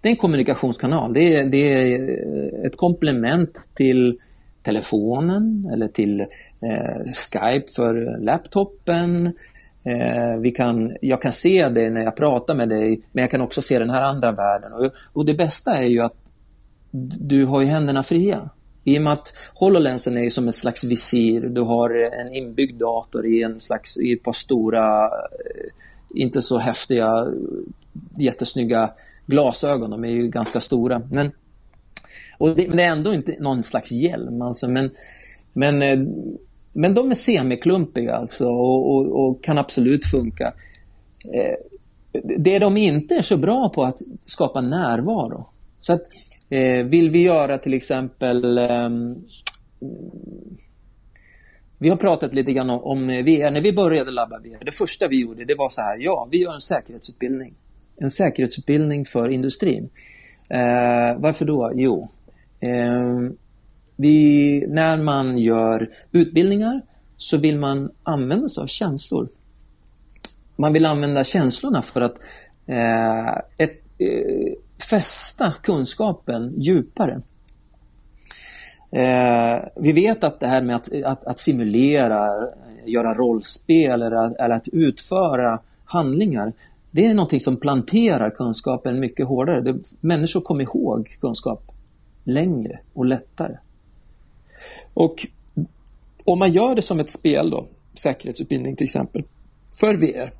det 0.00 0.08
är 0.08 0.10
en 0.10 0.16
kommunikationskanal. 0.16 1.14
Det 1.14 1.36
är, 1.36 1.44
det 1.44 1.72
är 1.72 2.00
eh, 2.00 2.66
ett 2.66 2.76
komplement 2.76 3.70
till 3.74 4.18
telefonen 4.62 5.70
eller 5.72 5.88
till 5.88 6.26
Skype 7.32 7.66
för 7.76 8.18
laptopen 8.20 9.32
Eh, 9.84 10.40
vi 10.40 10.50
kan, 10.50 10.96
jag 11.00 11.22
kan 11.22 11.32
se 11.32 11.68
det 11.68 11.90
när 11.90 12.02
jag 12.02 12.16
pratar 12.16 12.54
med 12.54 12.68
dig, 12.68 13.02
men 13.12 13.22
jag 13.22 13.30
kan 13.30 13.40
också 13.40 13.62
se 13.62 13.78
den 13.78 13.90
här 13.90 14.02
andra 14.02 14.32
världen. 14.32 14.72
Och, 14.72 14.90
och 15.12 15.26
det 15.26 15.34
bästa 15.34 15.76
är 15.76 15.88
ju 15.88 16.00
att 16.00 16.16
du 17.20 17.44
har 17.44 17.60
ju 17.60 17.66
händerna 17.66 18.02
fria. 18.02 18.50
I 18.84 18.98
och 18.98 19.02
med 19.02 19.12
att 19.12 19.34
HoloLensen 19.54 20.16
är 20.16 20.30
som 20.30 20.48
ett 20.48 20.54
slags 20.54 20.84
visir. 20.84 21.40
Du 21.40 21.60
har 21.60 21.90
en 22.20 22.34
inbyggd 22.34 22.80
dator 22.80 23.26
i, 23.26 23.42
en 23.42 23.60
slags, 23.60 24.00
i 24.00 24.12
ett 24.12 24.22
par 24.22 24.32
stora, 24.32 25.04
eh, 25.04 25.70
inte 26.14 26.42
så 26.42 26.58
häftiga, 26.58 27.26
jättesnygga 28.18 28.90
glasögon. 29.26 29.90
De 29.90 30.04
är 30.04 30.08
ju 30.08 30.28
ganska 30.28 30.60
stora. 30.60 31.02
Men, 31.10 31.32
och 32.38 32.56
det, 32.56 32.68
men 32.68 32.76
det 32.76 32.82
är 32.82 32.90
ändå 32.90 33.14
inte 33.14 33.36
någon 33.40 33.62
slags 33.62 33.92
hjälm. 33.92 34.42
Alltså, 34.42 34.68
men, 34.68 34.90
men 35.52 35.82
eh, 35.82 35.98
men 36.72 36.94
de 36.94 37.10
är 37.10 37.14
semiklumpiga 37.14 38.14
alltså 38.14 38.48
och, 38.48 38.94
och, 38.94 39.26
och 39.26 39.44
kan 39.44 39.58
absolut 39.58 40.04
funka. 40.06 40.52
Eh, 41.34 41.56
det 42.38 42.58
de 42.58 42.76
inte 42.76 43.14
är 43.14 43.22
så 43.22 43.36
bra 43.36 43.68
på 43.68 43.84
att 43.84 43.98
skapa 44.24 44.60
närvaro. 44.60 45.46
Så 45.80 45.92
att, 45.92 46.02
eh, 46.48 46.84
vill 46.84 47.10
vi 47.10 47.22
göra 47.22 47.58
till 47.58 47.74
exempel 47.74 48.58
eh, 48.58 48.88
vi 51.82 51.88
har 51.88 51.96
pratat 51.96 52.34
lite 52.34 52.52
grann 52.52 52.70
om 52.70 53.06
VR. 53.06 53.50
När 53.50 53.60
vi 53.60 53.72
började 53.72 54.10
labba 54.10 54.38
VR, 54.38 54.64
det 54.64 54.74
första 54.74 55.08
vi 55.08 55.20
gjorde 55.20 55.44
det 55.44 55.54
var 55.54 55.68
så 55.68 55.80
här, 55.80 55.98
ja, 56.00 56.28
vi 56.30 56.38
gör 56.38 56.54
en 56.54 56.60
säkerhetsutbildning. 56.60 57.54
En 57.96 58.10
säkerhetsutbildning 58.10 59.04
för 59.04 59.28
industrin. 59.28 59.90
Eh, 60.50 61.18
varför 61.18 61.44
då? 61.44 61.72
Jo, 61.74 62.08
ehm, 62.60 63.36
vi, 64.02 64.64
när 64.68 65.02
man 65.02 65.38
gör 65.38 65.90
utbildningar 66.12 66.82
så 67.16 67.38
vill 67.38 67.58
man 67.58 67.90
använda 68.02 68.48
sig 68.48 68.62
av 68.62 68.66
känslor. 68.66 69.28
Man 70.56 70.72
vill 70.72 70.86
använda 70.86 71.24
känslorna 71.24 71.82
för 71.82 72.00
att 72.00 72.18
eh, 72.66 73.36
ett, 73.36 73.82
eh, 73.98 74.52
fästa 74.90 75.52
kunskapen 75.62 76.54
djupare. 76.60 77.20
Eh, 78.90 79.68
vi 79.76 79.92
vet 79.92 80.24
att 80.24 80.40
det 80.40 80.46
här 80.46 80.62
med 80.62 80.76
att, 80.76 81.02
att, 81.04 81.24
att 81.24 81.38
simulera, 81.38 82.48
göra 82.84 83.14
rollspel 83.14 84.02
eller 84.02 84.16
att, 84.16 84.36
eller 84.36 84.54
att, 84.54 84.68
utföra 84.68 85.60
handlingar, 85.84 86.52
det 86.90 87.06
är 87.06 87.14
någonting 87.14 87.40
som 87.40 87.56
planterar 87.56 88.30
kunskapen 88.30 89.00
mycket 89.00 89.26
hårdare. 89.26 89.60
Det, 89.60 89.74
människor 90.00 90.40
kommer 90.40 90.62
ihåg 90.62 91.16
kunskap 91.20 91.72
längre 92.24 92.78
och 92.94 93.04
lättare. 93.04 93.56
Och 94.94 95.26
om 96.24 96.38
man 96.38 96.52
gör 96.52 96.74
det 96.74 96.82
som 96.82 97.00
ett 97.00 97.10
spel 97.10 97.50
då, 97.50 97.66
säkerhetsutbildning 97.94 98.76
till 98.76 98.84
exempel, 98.84 99.24
för 99.74 99.94
VR, 99.94 100.32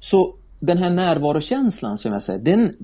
så 0.00 0.34
den 0.60 0.78
här 0.78 0.90
närvarokänslan 0.90 1.98
som 1.98 2.12
jag 2.12 2.22
säger, 2.22 2.40
den, 2.40 2.76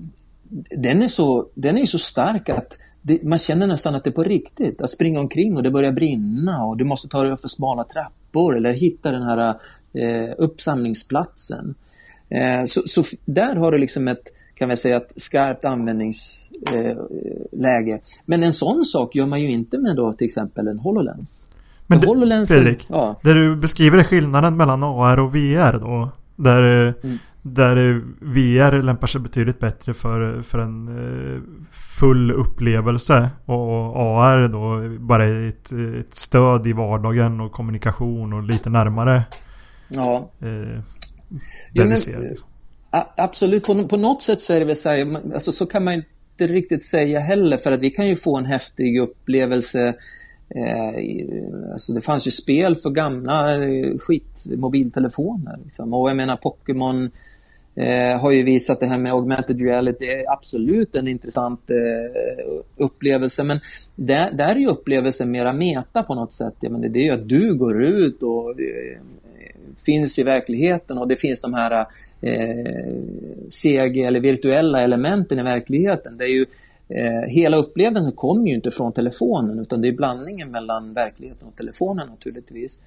den 0.70 1.02
är 1.02 1.08
så, 1.08 1.48
den 1.54 1.78
är 1.78 1.84
så 1.84 1.98
stark 1.98 2.48
att 2.48 2.78
det, 3.02 3.22
man 3.22 3.38
känner 3.38 3.66
nästan 3.66 3.94
att 3.94 4.04
det 4.04 4.10
är 4.10 4.12
på 4.12 4.24
riktigt. 4.24 4.82
Att 4.82 4.90
springa 4.90 5.20
omkring 5.20 5.56
och 5.56 5.62
det 5.62 5.70
börjar 5.70 5.92
brinna 5.92 6.64
och 6.64 6.76
du 6.76 6.84
måste 6.84 7.08
ta 7.08 7.22
dig 7.22 7.36
för 7.36 7.48
smala 7.48 7.84
trappor 7.84 8.56
eller 8.56 8.72
hitta 8.72 9.10
den 9.10 9.22
här 9.22 9.54
eh, 9.92 10.34
uppsamlingsplatsen. 10.38 11.74
Eh, 12.28 12.64
så, 12.64 12.82
så, 12.84 13.02
där 13.24 13.56
har 13.56 13.72
du 13.72 13.78
liksom 13.78 14.08
ett, 14.08 14.32
kan 14.62 14.68
vi 14.68 14.76
säga, 14.76 14.96
ett 14.96 15.20
skarpt 15.20 15.64
användningsläge. 15.64 18.00
Men 18.24 18.42
en 18.42 18.52
sån 18.52 18.84
sak 18.84 19.14
gör 19.14 19.26
man 19.26 19.40
ju 19.40 19.50
inte 19.50 19.78
med 19.78 19.96
då 19.96 20.12
till 20.12 20.24
exempel 20.24 20.68
en 20.68 20.78
HoloLens. 20.78 21.50
Men 21.86 22.00
det, 22.00 22.06
HoloLens, 22.06 22.50
Fredrik, 22.50 22.86
ja. 22.88 23.16
där 23.22 23.34
du 23.34 23.56
beskriver 23.56 23.98
är 23.98 24.04
skillnaden 24.04 24.56
mellan 24.56 24.82
AR 24.82 25.20
och 25.20 25.34
VR 25.34 25.72
då. 25.72 26.10
Där, 26.36 26.62
mm. 27.04 27.18
där 27.42 28.02
VR 28.20 28.82
lämpar 28.82 29.06
sig 29.06 29.20
betydligt 29.20 29.60
bättre 29.60 29.94
för, 29.94 30.42
för 30.42 30.58
en 30.58 30.88
eh, 30.88 31.40
full 31.98 32.32
upplevelse. 32.32 33.30
Och 33.44 33.96
AR 33.96 34.48
då 34.48 34.88
bara 34.98 35.24
ett, 35.24 35.72
ett 36.00 36.14
stöd 36.14 36.66
i 36.66 36.72
vardagen 36.72 37.40
och 37.40 37.52
kommunikation 37.52 38.32
och 38.32 38.42
lite 38.42 38.70
närmare. 38.70 39.22
Ja. 39.88 40.30
Eh, 40.40 40.48
där 40.48 40.82
ja, 41.72 41.84
men, 41.84 41.98
ser, 41.98 42.20
liksom. 42.20 42.48
Absolut, 43.16 43.64
på, 43.64 43.88
på 43.88 43.96
något 43.96 44.22
sätt 44.22 44.42
så 44.42 44.54
är 44.54 44.58
det 44.58 44.64
väl 44.64 44.76
så 44.76 44.88
här, 44.88 45.20
alltså, 45.34 45.52
så 45.52 45.66
kan 45.66 45.84
man 45.84 45.94
inte 45.94 46.46
riktigt 46.46 46.84
säga 46.84 47.20
heller 47.20 47.56
för 47.56 47.72
att 47.72 47.80
vi 47.80 47.90
kan 47.90 48.08
ju 48.08 48.16
få 48.16 48.38
en 48.38 48.46
häftig 48.46 49.00
upplevelse 49.00 49.94
eh, 50.48 51.72
alltså 51.72 51.92
det 51.92 52.00
fanns 52.00 52.26
ju 52.26 52.30
spel 52.30 52.76
för 52.76 52.90
gamla 52.90 53.64
eh, 53.64 53.98
skitmobiltelefoner. 53.98 55.56
Liksom. 55.64 55.94
Och 55.94 56.10
jag 56.10 56.16
menar 56.16 56.36
Pokémon 56.36 57.10
eh, 57.74 58.20
har 58.20 58.30
ju 58.30 58.42
visat 58.42 58.80
det 58.80 58.86
här 58.86 58.98
med 58.98 59.12
augmented 59.12 59.60
reality 59.60 60.04
är 60.04 60.32
absolut 60.32 60.96
en 60.96 61.08
intressant 61.08 61.70
eh, 61.70 62.84
upplevelse. 62.84 63.44
Men 63.44 63.60
där, 63.96 64.32
där 64.32 64.48
är 64.48 64.60
ju 64.60 64.66
upplevelsen 64.66 65.30
mera 65.30 65.52
meta 65.52 66.02
på 66.02 66.14
något 66.14 66.32
sätt. 66.32 66.54
Jag 66.60 66.72
menar, 66.72 66.88
det 66.88 67.00
är 67.00 67.04
ju 67.04 67.12
att 67.12 67.28
du 67.28 67.54
går 67.54 67.82
ut 67.82 68.22
och 68.22 68.54
finns 69.86 70.18
i 70.18 70.22
verkligheten 70.22 70.98
och 70.98 71.08
det 71.08 71.16
finns 71.16 71.40
de 71.40 71.54
här 71.54 71.86
eh, 72.20 72.92
CG 73.50 74.02
eller 74.02 74.20
virtuella 74.20 74.80
elementen 74.80 75.38
i 75.38 75.42
verkligheten. 75.42 76.16
Det 76.16 76.24
är 76.24 76.28
ju, 76.28 76.46
eh, 76.88 77.28
hela 77.28 77.56
upplevelsen 77.56 78.12
kommer 78.12 78.46
ju 78.46 78.54
inte 78.54 78.70
från 78.70 78.92
telefonen 78.92 79.58
utan 79.58 79.80
det 79.82 79.88
är 79.88 79.92
blandningen 79.92 80.50
mellan 80.50 80.94
verkligheten 80.94 81.48
och 81.48 81.56
telefonen 81.56 82.08
naturligtvis. 82.08 82.82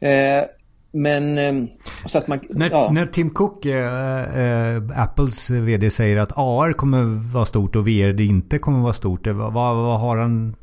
Eh, 0.00 0.44
men 0.92 1.38
ehm, 1.38 1.68
så 2.06 2.18
att 2.18 2.28
man... 2.28 2.40
När, 2.48 2.70
ja. 2.70 2.90
när 2.92 3.06
Tim 3.06 3.30
Cook, 3.30 3.64
äh, 3.64 4.76
äh, 4.76 4.82
Apples 4.96 5.50
VD, 5.50 5.90
säger 5.90 6.16
att 6.16 6.32
AR 6.38 6.72
kommer 6.72 7.32
vara 7.32 7.46
stort 7.46 7.76
och 7.76 7.88
VR 7.88 8.12
det 8.12 8.24
inte 8.24 8.58
kommer 8.58 8.80
vara 8.80 8.92
stort. 8.92 9.26
Vad, 9.26 9.52
vad 9.52 10.00
har 10.00 10.16
han... 10.16 10.56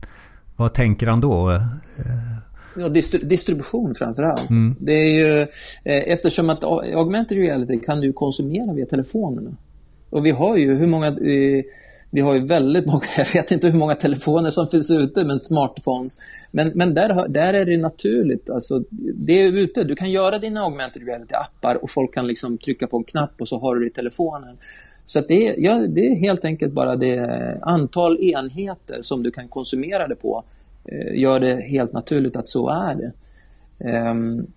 Vad 0.56 0.74
tänker 0.74 1.08
han 1.08 1.22
då? 1.22 1.62
Ja, 2.78 2.90
distribution 3.24 3.96
framför 3.96 4.24
allt. 4.24 4.50
Mm. 4.50 4.76
Det 4.80 4.94
är 4.94 5.10
ju, 5.10 5.42
eh, 5.84 6.14
eftersom 6.14 6.50
att 6.50 6.64
augmented 6.64 7.38
reality 7.38 7.80
kan 7.80 8.02
du 8.02 8.14
konsumera 8.14 8.74
via 8.74 8.86
telefonerna. 8.86 9.52
Och 10.10 10.26
vi 10.26 10.32
har 10.32 10.58
ju 10.58 10.76
hur 10.76 10.88
många... 10.88 11.08
Eh, 11.08 11.64
vi 12.10 12.22
har 12.22 12.34
ju 12.34 12.46
väldigt 12.46 12.86
många, 12.86 13.02
jag 13.18 13.34
vet 13.34 13.52
inte 13.52 13.68
hur 13.68 13.80
många 13.80 13.94
telefoner 13.94 14.50
som 14.50 14.68
finns 14.68 14.92
ute 14.92 15.24
med 15.24 15.46
smartphones. 15.46 16.18
Men, 16.52 16.72
men 16.76 16.94
där, 16.94 17.28
där 17.28 17.54
är 17.54 17.66
det 17.66 17.78
naturligt. 17.78 18.50
Alltså, 18.50 18.84
det 19.16 19.42
är 19.42 19.48
ute. 19.48 19.84
Du 19.84 19.96
kan 19.96 20.12
göra 20.12 20.40
dina 20.40 20.62
augmented 20.62 21.02
reality-appar 21.08 21.76
och 21.76 21.90
folk 21.90 22.14
kan 22.14 22.28
liksom 22.28 22.58
trycka 22.58 22.88
på 22.88 22.98
en 22.98 23.04
knapp 23.04 23.42
och 23.42 23.48
så 23.48 23.60
har 23.60 23.76
du 23.76 23.82
det 23.82 23.88
i 23.88 23.90
telefonen. 23.90 24.58
Så 25.06 25.20
det, 25.20 25.56
ja, 25.58 25.74
det 25.74 26.08
är 26.08 26.16
helt 26.16 26.46
enkelt 26.46 26.74
bara 26.74 26.96
det 26.96 27.58
antal 27.62 28.20
enheter 28.20 29.02
som 29.02 29.24
du 29.24 29.32
kan 29.32 29.48
konsumera 29.48 30.08
det 30.08 30.16
på 30.16 30.44
Eh, 30.88 31.20
gör 31.20 31.40
det 31.40 31.62
helt 31.62 31.94
naturligt 31.94 32.36
att 32.36 32.48
så 32.48 32.70
är 32.70 32.96
det. 32.96 33.12
Ehm, 33.90 34.48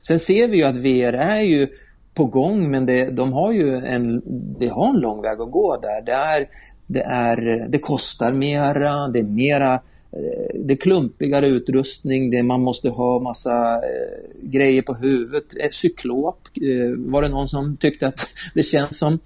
sen 0.00 0.18
ser 0.18 0.48
vi 0.48 0.56
ju 0.56 0.64
att 0.64 0.76
VR 0.76 1.12
är 1.12 1.40
ju 1.40 1.68
på 2.14 2.24
gång, 2.24 2.70
men 2.70 2.86
det, 2.86 3.10
de 3.10 3.32
har 3.32 3.52
ju 3.52 3.76
en, 3.76 4.22
det 4.58 4.66
har 4.66 4.88
en 4.88 5.00
lång 5.00 5.22
väg 5.22 5.40
att 5.40 5.50
gå 5.50 5.76
där. 5.76 6.02
Det, 6.02 6.12
är, 6.12 6.48
det, 6.86 7.02
är, 7.02 7.66
det 7.68 7.78
kostar 7.78 8.32
mera, 8.32 9.08
det 9.08 9.18
är 9.18 9.24
mera 9.24 9.74
eh, 10.12 10.54
det 10.54 10.74
är 10.74 10.76
klumpigare 10.76 11.46
utrustning, 11.46 12.30
det 12.30 12.42
man 12.42 12.62
måste 12.62 12.88
ha 12.88 13.20
massa 13.20 13.74
eh, 13.74 14.40
grejer 14.42 14.82
på 14.82 14.94
huvudet. 14.94 15.56
Eh, 15.60 15.68
cyklop 15.70 16.48
eh, 16.54 16.96
var 16.96 17.22
det 17.22 17.28
någon 17.28 17.48
som 17.48 17.76
tyckte 17.76 18.06
att 18.06 18.20
det 18.54 18.62
känns 18.62 18.98
som. 18.98 19.18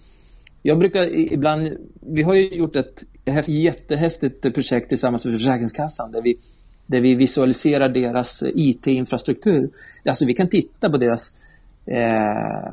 Jag 0.62 0.78
brukar 0.78 1.32
ibland, 1.32 1.68
vi 2.00 2.22
har 2.22 2.34
ju 2.34 2.48
gjort 2.48 2.76
ett 2.76 3.04
jättehäftigt 3.46 4.54
projekt 4.54 4.88
tillsammans 4.88 5.26
med 5.26 5.34
Försäkringskassan 5.34 6.12
där 6.12 6.22
vi 6.22 6.36
där 6.86 7.00
vi 7.00 7.14
visualiserar 7.14 7.88
deras 7.88 8.42
eh, 8.42 8.50
IT-infrastruktur. 8.54 9.70
Alltså 10.04 10.26
vi 10.26 10.34
kan 10.34 10.48
titta 10.48 10.90
på 10.90 10.96
deras, 10.96 11.36
eh, 11.86 12.72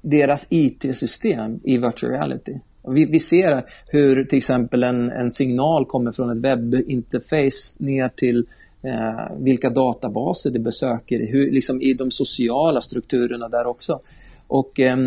deras 0.00 0.46
IT-system 0.50 1.60
i 1.64 1.78
virtual 1.78 2.12
reality. 2.12 2.54
Vi, 2.88 3.04
vi, 3.04 3.20
ser 3.20 3.64
hur 3.86 4.24
till 4.24 4.38
exempel 4.38 4.82
en, 4.82 5.10
en 5.10 5.32
signal 5.32 5.86
kommer 5.86 6.12
från 6.12 6.30
ett 6.30 6.44
webbinterface 6.44 7.76
ner 7.78 8.08
till 8.08 8.46
eh, 8.82 9.36
vilka 9.38 9.70
databaser 9.70 10.50
det 10.50 10.58
besöker, 10.58 11.26
hur, 11.26 11.52
liksom 11.52 11.82
i 11.82 11.94
de 11.94 12.10
sociala 12.10 12.80
strukturerna 12.80 13.48
där 13.48 13.66
också. 13.66 14.00
Och 14.46 14.80
eh, 14.80 14.98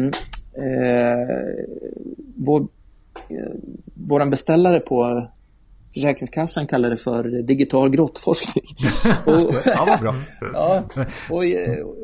eh, 0.53 1.65
vår, 2.35 2.67
eh, 3.29 3.53
våran 3.93 4.29
beställare 4.29 4.79
på 4.79 5.27
Försäkringskassan 5.95 6.67
kallar 6.67 6.89
det 6.89 6.97
för 6.97 7.23
digital 7.23 7.89
grottforskning. 7.89 8.65
och, 9.25 9.55
ja, 9.65 9.85
vad 9.87 9.99
bra. 9.99 10.15
ja, 10.53 10.83
och, 11.29 11.43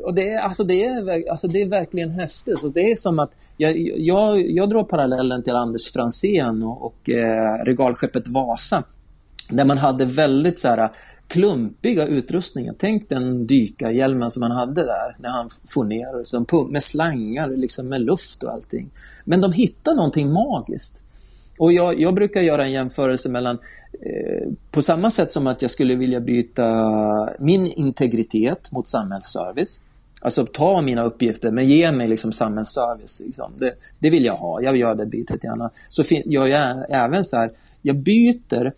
och 0.04 0.14
det, 0.14 0.30
är, 0.30 0.40
alltså 0.40 0.64
det, 0.64 0.84
är, 0.84 1.30
alltså 1.30 1.48
det 1.48 1.62
är 1.62 1.66
verkligen 1.66 2.10
häftigt. 2.10 2.58
Så 2.58 2.68
det 2.68 2.92
är 2.92 2.96
som 2.96 3.18
att 3.18 3.36
jag, 3.56 3.78
jag, 3.98 4.50
jag 4.50 4.70
drar 4.70 4.84
parallellen 4.84 5.42
till 5.42 5.54
Anders 5.54 5.92
Fransén 5.92 6.62
och, 6.62 6.86
och 6.86 7.10
eh, 7.10 7.64
regalskeppet 7.64 8.28
Vasa. 8.28 8.82
Där 9.48 9.64
man 9.64 9.78
hade 9.78 10.04
väldigt 10.04 10.60
så 10.60 10.68
här, 10.68 10.90
klumpiga 11.26 12.06
utrustningar. 12.06 12.74
Tänk 12.78 13.08
den 13.08 13.46
dykarhjälmen 13.46 14.30
som 14.30 14.42
han 14.42 14.52
hade 14.52 14.82
där 14.84 15.16
när 15.18 15.30
han 15.30 15.48
for 15.66 15.84
ner 15.84 16.72
med 16.72 16.82
slangar 16.82 17.48
liksom 17.48 17.88
med 17.88 18.00
luft 18.00 18.42
och 18.42 18.52
allting. 18.52 18.90
Men 19.24 19.40
de 19.40 19.52
hittade 19.52 19.96
någonting 19.96 20.32
magiskt. 20.32 21.01
Och 21.62 21.72
jag, 21.72 22.00
jag 22.00 22.14
brukar 22.14 22.40
göra 22.40 22.64
en 22.64 22.72
jämförelse 22.72 23.28
mellan 23.28 23.58
Eh, 24.06 24.48
på 24.70 24.82
samma 24.82 25.10
sätt 25.10 25.32
som 25.32 25.46
att 25.46 25.62
jag 25.62 25.70
skulle 25.70 25.94
vilja 25.94 26.20
byta 26.20 27.30
min 27.38 27.66
integritet 27.66 28.72
mot 28.72 28.88
samhällsservice. 28.88 29.82
Alltså 30.22 30.46
ta 30.46 30.80
mina 30.80 31.04
uppgifter 31.04 31.50
men 31.50 31.68
ge 31.68 31.92
mig 31.92 32.08
liksom 32.08 32.32
samhällsservice. 32.32 33.22
Liksom. 33.26 33.52
Det, 33.58 33.74
det, 33.98 34.10
vill 34.10 34.24
jag 34.24 34.36
ha, 34.36 34.62
jag 34.62 34.76
gör 34.76 34.94
det 34.94 35.06
bytet 35.06 35.44
gärna. 35.44 35.70
Så 35.88 36.02
gör 36.24 36.46
jag 36.46 36.84
även 36.88 37.24
så 37.24 37.36
här, 37.36 37.50
jag 37.82 37.96
byter 37.96 38.72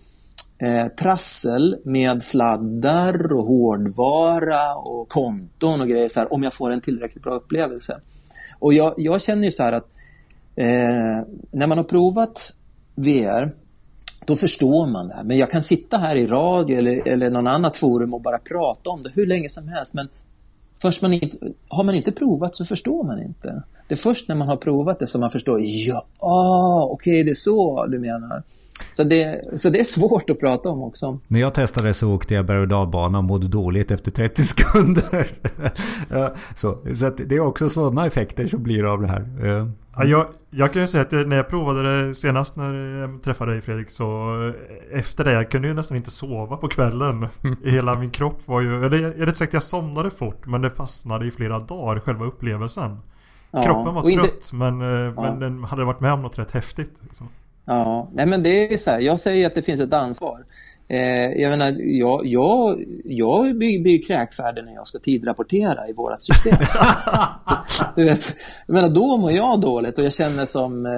eh, 0.58 0.86
trassel 0.88 1.76
med 1.84 2.22
sladdar 2.22 3.32
och 3.32 3.44
hårdvara 3.44 4.74
och 4.74 5.08
konton 5.08 5.80
och 5.80 5.88
grejer 5.88 6.08
så 6.08 6.20
här, 6.20 6.32
om 6.32 6.42
jag 6.42 6.54
får 6.54 6.70
en 6.70 6.80
tillräckligt 6.80 7.24
bra 7.24 7.34
upplevelse. 7.34 8.00
Och 8.58 8.74
jag, 8.74 8.94
jag 8.96 9.22
känner 9.22 9.44
ju 9.44 9.50
så 9.50 9.62
här 9.62 9.72
att 9.72 9.88
eh, 10.56 11.26
när 11.50 11.66
man 11.66 11.78
har 11.78 11.84
provat 11.84 12.54
VR 12.94 13.52
då 14.26 14.36
förstår 14.36 14.86
man 14.86 15.08
det. 15.08 15.22
Men 15.24 15.38
jag 15.38 15.50
kan 15.50 15.62
sitta 15.62 15.98
här 15.98 16.16
i 16.16 16.26
radio 16.26 16.78
eller, 16.78 17.08
eller 17.08 17.30
någon 17.30 17.46
annat 17.46 17.76
forum 17.76 18.14
och 18.14 18.20
bara 18.20 18.38
prata 18.38 18.90
om 18.90 19.02
det 19.02 19.10
hur 19.14 19.26
länge 19.26 19.48
som 19.48 19.68
helst. 19.68 19.94
Men 19.94 20.08
först 20.82 21.02
man 21.02 21.12
inte, 21.12 21.36
har 21.68 21.84
man 21.84 21.94
inte 21.94 22.12
provat 22.12 22.56
så 22.56 22.64
förstår 22.64 23.04
man 23.04 23.22
inte. 23.22 23.62
Det 23.88 23.94
är 23.94 23.96
först 23.96 24.28
när 24.28 24.36
man 24.36 24.48
har 24.48 24.56
provat 24.56 24.98
det 24.98 25.06
som 25.06 25.20
man 25.20 25.30
förstår. 25.30 25.60
Ja, 25.62 26.06
ah, 26.18 26.84
okej, 26.84 27.12
okay, 27.12 27.22
det 27.22 27.30
är 27.30 27.34
så 27.34 27.86
du 27.86 27.98
menar. 27.98 28.42
Så 28.92 29.04
det, 29.04 29.44
så 29.60 29.70
det 29.70 29.80
är 29.80 29.84
svårt 29.84 30.30
att 30.30 30.40
prata 30.40 30.68
om 30.68 30.82
också. 30.82 31.18
När 31.28 31.40
jag 31.40 31.54
testade 31.54 31.94
så 31.94 32.14
åkte 32.14 32.34
jag 32.34 32.46
berg 32.46 32.58
och 32.58 32.68
dalbana 32.68 33.18
och 33.18 33.24
mådde 33.24 33.48
dåligt 33.48 33.90
efter 33.90 34.10
30 34.10 34.42
sekunder. 34.44 35.26
så 36.54 36.78
så 36.94 37.10
det 37.10 37.34
är 37.34 37.40
också 37.40 37.68
sådana 37.68 38.06
effekter 38.06 38.46
som 38.46 38.62
blir 38.62 38.92
av 38.92 39.00
det 39.00 39.08
här. 39.08 39.24
Ja, 39.96 40.04
jag, 40.04 40.26
jag 40.50 40.72
kan 40.72 40.82
ju 40.82 40.88
säga 40.88 41.02
att 41.02 41.28
när 41.28 41.36
jag 41.36 41.48
provade 41.48 42.06
det 42.06 42.14
senast 42.14 42.56
när 42.56 42.74
jag 42.74 43.22
träffade 43.22 43.52
dig 43.52 43.60
Fredrik 43.60 43.90
så 43.90 44.04
eh, 44.92 44.98
Efter 44.98 45.24
det, 45.24 45.32
jag 45.32 45.50
kunde 45.50 45.68
ju 45.68 45.74
nästan 45.74 45.96
inte 45.96 46.10
sova 46.10 46.56
på 46.56 46.68
kvällen. 46.68 47.28
Hela 47.64 47.98
min 47.98 48.10
kropp 48.10 48.48
var 48.48 48.60
ju, 48.60 48.84
eller 48.86 48.98
jag 48.98 49.18
är 49.18 49.26
rätt 49.26 49.36
säkert 49.36 49.54
jag 49.54 49.62
somnade 49.62 50.10
fort 50.10 50.46
men 50.46 50.62
det 50.62 50.70
fastnade 50.70 51.26
i 51.26 51.30
flera 51.30 51.58
dagar, 51.58 52.00
själva 52.00 52.24
upplevelsen. 52.24 52.98
Ja, 53.50 53.62
Kroppen 53.62 53.94
var 53.94 54.02
trött 54.02 54.34
inte, 54.34 54.54
men, 54.54 54.80
eh, 54.80 54.88
ja. 54.88 55.22
men 55.22 55.40
den 55.40 55.64
hade 55.64 55.84
varit 55.84 56.00
med 56.00 56.12
om 56.12 56.22
något 56.22 56.38
rätt 56.38 56.50
häftigt. 56.50 56.92
Liksom. 57.02 57.28
Ja, 57.64 58.08
nej 58.12 58.26
men 58.26 58.42
det 58.42 58.72
är 58.72 58.76
så 58.76 58.90
här, 58.90 59.00
jag 59.00 59.20
säger 59.20 59.46
att 59.46 59.54
det 59.54 59.62
finns 59.62 59.80
ett 59.80 59.92
ansvar. 59.92 60.44
Eh, 60.88 61.32
jag 61.42 61.50
menar, 61.50 61.76
jag, 61.78 62.26
jag, 62.26 62.84
jag 63.04 63.56
blir, 63.56 63.82
blir 63.82 64.02
kräkfärdig 64.02 64.64
när 64.64 64.74
jag 64.74 64.86
ska 64.86 64.98
tidrapportera 64.98 65.88
i 65.88 65.92
vårt 65.92 66.22
system. 66.22 66.56
du 67.96 68.04
vet, 68.04 68.36
jag 68.66 68.74
menar, 68.74 68.88
då 68.88 69.16
mår 69.16 69.32
jag 69.32 69.60
dåligt 69.60 69.98
och 69.98 70.04
jag 70.04 70.12
känner 70.12 70.44
som... 70.44 70.86
Eh, 70.86 70.92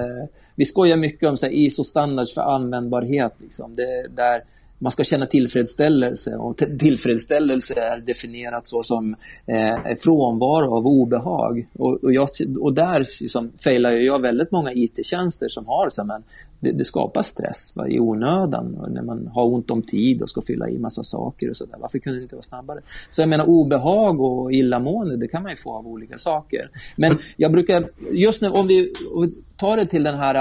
vi 0.55 0.65
skojar 0.65 0.97
mycket 0.97 1.29
om 1.29 1.35
ISO-standards 1.51 2.33
för 2.33 2.41
användbarhet. 2.41 3.33
Liksom. 3.37 3.75
Det, 3.75 4.07
där 4.15 4.43
man 4.79 4.91
ska 4.91 5.03
känna 5.03 5.25
tillfredsställelse 5.25 6.35
och 6.35 6.57
tillfredsställelse 6.57 7.81
är 7.81 7.97
definierat 7.97 8.67
så 8.67 8.83
som 8.83 9.15
eh, 9.45 9.95
frånvaro 10.03 10.75
av 10.75 10.87
obehag. 10.87 11.67
Och, 11.73 12.03
och, 12.03 12.13
jag, 12.13 12.29
och 12.59 12.73
där 12.73 12.99
liksom, 13.21 13.51
failar 13.63 13.91
jag 13.91 14.21
väldigt 14.21 14.51
många 14.51 14.73
IT-tjänster 14.73 15.47
som 15.47 15.67
har 15.67 15.89
så, 15.89 16.03
men 16.03 16.23
det, 16.59 16.71
det 16.71 16.85
skapar 16.85 17.21
stress 17.21 17.73
va, 17.77 17.87
i 17.87 17.99
onödan 17.99 18.87
när 18.89 19.01
man 19.01 19.27
har 19.27 19.45
ont 19.45 19.71
om 19.71 19.81
tid 19.81 20.21
och 20.21 20.29
ska 20.29 20.41
fylla 20.41 20.69
i 20.69 20.77
massa 20.77 21.03
saker 21.03 21.49
och 21.49 21.57
sådär. 21.57 21.77
Varför 21.79 21.99
kunde 21.99 22.19
det 22.19 22.23
inte 22.23 22.35
vara 22.35 22.43
snabbare? 22.43 22.79
Så 23.09 23.21
jag 23.21 23.29
menar 23.29 23.45
obehag 23.45 24.21
och 24.21 24.53
illamående, 24.53 25.17
det 25.17 25.27
kan 25.27 25.43
man 25.43 25.51
ju 25.51 25.55
få 25.55 25.73
av 25.73 25.87
olika 25.87 26.17
saker. 26.17 26.69
Men 26.95 27.17
jag 27.37 27.51
brukar, 27.51 27.89
just 28.11 28.41
nu 28.41 28.49
om 28.49 28.67
vi, 28.67 28.93
om 29.13 29.21
vi 29.21 29.31
tar 29.57 29.77
det 29.77 29.85
till 29.85 30.03
den 30.03 30.15
här 30.15 30.35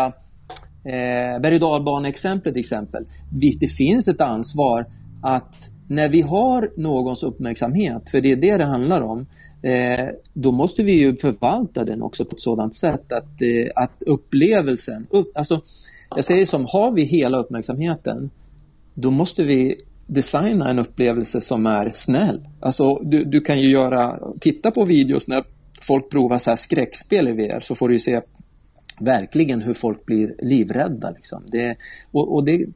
eh, 0.84 1.40
berg 1.40 1.62
och 1.62 2.06
exemplet 2.06 2.56
exempel. 2.56 3.04
Det 3.30 3.68
finns 3.68 4.08
ett 4.08 4.20
ansvar 4.20 4.86
att 5.22 5.70
när 5.88 6.08
vi 6.08 6.20
har 6.20 6.70
någons 6.76 7.22
uppmärksamhet, 7.22 8.10
för 8.10 8.20
det 8.20 8.32
är 8.32 8.36
det 8.36 8.56
det 8.56 8.64
handlar 8.64 9.00
om, 9.00 9.26
eh, 9.62 10.06
då 10.32 10.52
måste 10.52 10.82
vi 10.82 10.92
ju 10.92 11.16
förvalta 11.16 11.84
den 11.84 12.02
också 12.02 12.24
på 12.24 12.32
ett 12.32 12.40
sådant 12.40 12.74
sätt 12.74 13.12
att, 13.12 13.42
eh, 13.42 13.82
att 13.82 14.02
upplevelsen, 14.06 15.06
upp, 15.10 15.32
alltså 15.34 15.60
jag 16.14 16.24
säger 16.24 16.46
som, 16.46 16.66
har 16.68 16.90
vi 16.90 17.02
hela 17.02 17.38
uppmärksamheten, 17.38 18.30
då 18.94 19.10
måste 19.10 19.44
vi 19.44 19.80
designa 20.06 20.70
en 20.70 20.78
upplevelse 20.78 21.40
som 21.40 21.66
är 21.66 21.90
snäll. 21.94 22.40
Alltså, 22.60 22.94
du, 22.94 23.24
du 23.24 23.40
kan 23.40 23.60
ju 23.60 23.68
göra, 23.68 24.18
titta 24.40 24.70
på 24.70 24.84
videos 24.84 25.28
när 25.28 25.44
folk 25.80 26.10
provar 26.10 26.38
så 26.38 26.50
här 26.50 26.56
skräckspel 26.56 27.28
i 27.28 27.32
VR 27.32 27.60
så 27.60 27.74
får 27.74 27.88
du 27.88 27.98
se 27.98 28.20
verkligen 29.00 29.62
hur 29.62 29.74
folk 29.74 30.06
blir 30.06 30.34
livrädda. 30.42 31.10
Liksom. 31.10 31.42
Det, 31.46 31.76
och, 32.12 32.34
och 32.34 32.44
det, 32.44 32.66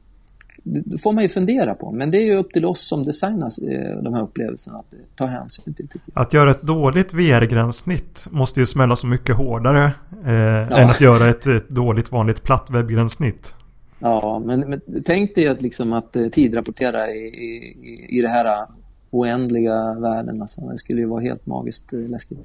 det, 0.63 0.97
får 1.01 1.13
man 1.13 1.23
ju 1.23 1.29
fundera 1.29 1.75
på. 1.75 1.91
Men 1.91 2.11
det 2.11 2.17
är 2.17 2.25
ju 2.25 2.35
upp 2.35 2.51
till 2.51 2.65
oss 2.65 2.87
som 2.87 3.03
designar 3.03 3.47
eh, 3.47 4.03
de 4.03 4.13
här 4.13 4.21
upplevelserna 4.21 4.77
att 4.77 4.93
ta 5.15 5.25
hänsyn 5.25 5.73
till. 5.73 5.87
Att 6.13 6.33
göra 6.33 6.51
ett 6.51 6.61
dåligt 6.61 7.13
VR-gränssnitt 7.13 8.27
måste 8.31 8.59
ju 8.59 8.65
smälla 8.65 8.95
så 8.95 9.07
mycket 9.07 9.35
hårdare 9.35 9.91
eh, 10.25 10.33
ja. 10.33 10.77
än 10.77 10.85
att 10.85 11.01
göra 11.01 11.29
ett, 11.29 11.47
ett 11.47 11.69
dåligt 11.69 12.11
vanligt 12.11 12.43
platt 12.43 12.69
webbgränssnitt. 12.69 13.55
Ja, 13.99 14.41
men, 14.45 14.59
men 14.59 14.81
tänk 15.05 15.35
dig 15.35 15.47
att, 15.47 15.61
liksom 15.61 15.93
att 15.93 16.15
eh, 16.15 16.27
tidrapportera 16.27 17.11
i, 17.11 17.17
i, 17.17 18.05
i 18.09 18.21
det 18.21 18.29
här 18.29 18.65
oändliga 19.11 19.93
världen. 19.93 20.41
Alltså. 20.41 20.61
Det 20.61 20.77
skulle 20.77 21.01
ju 21.01 21.07
vara 21.07 21.21
helt 21.21 21.45
magiskt 21.45 21.91
läskigt. 21.91 22.39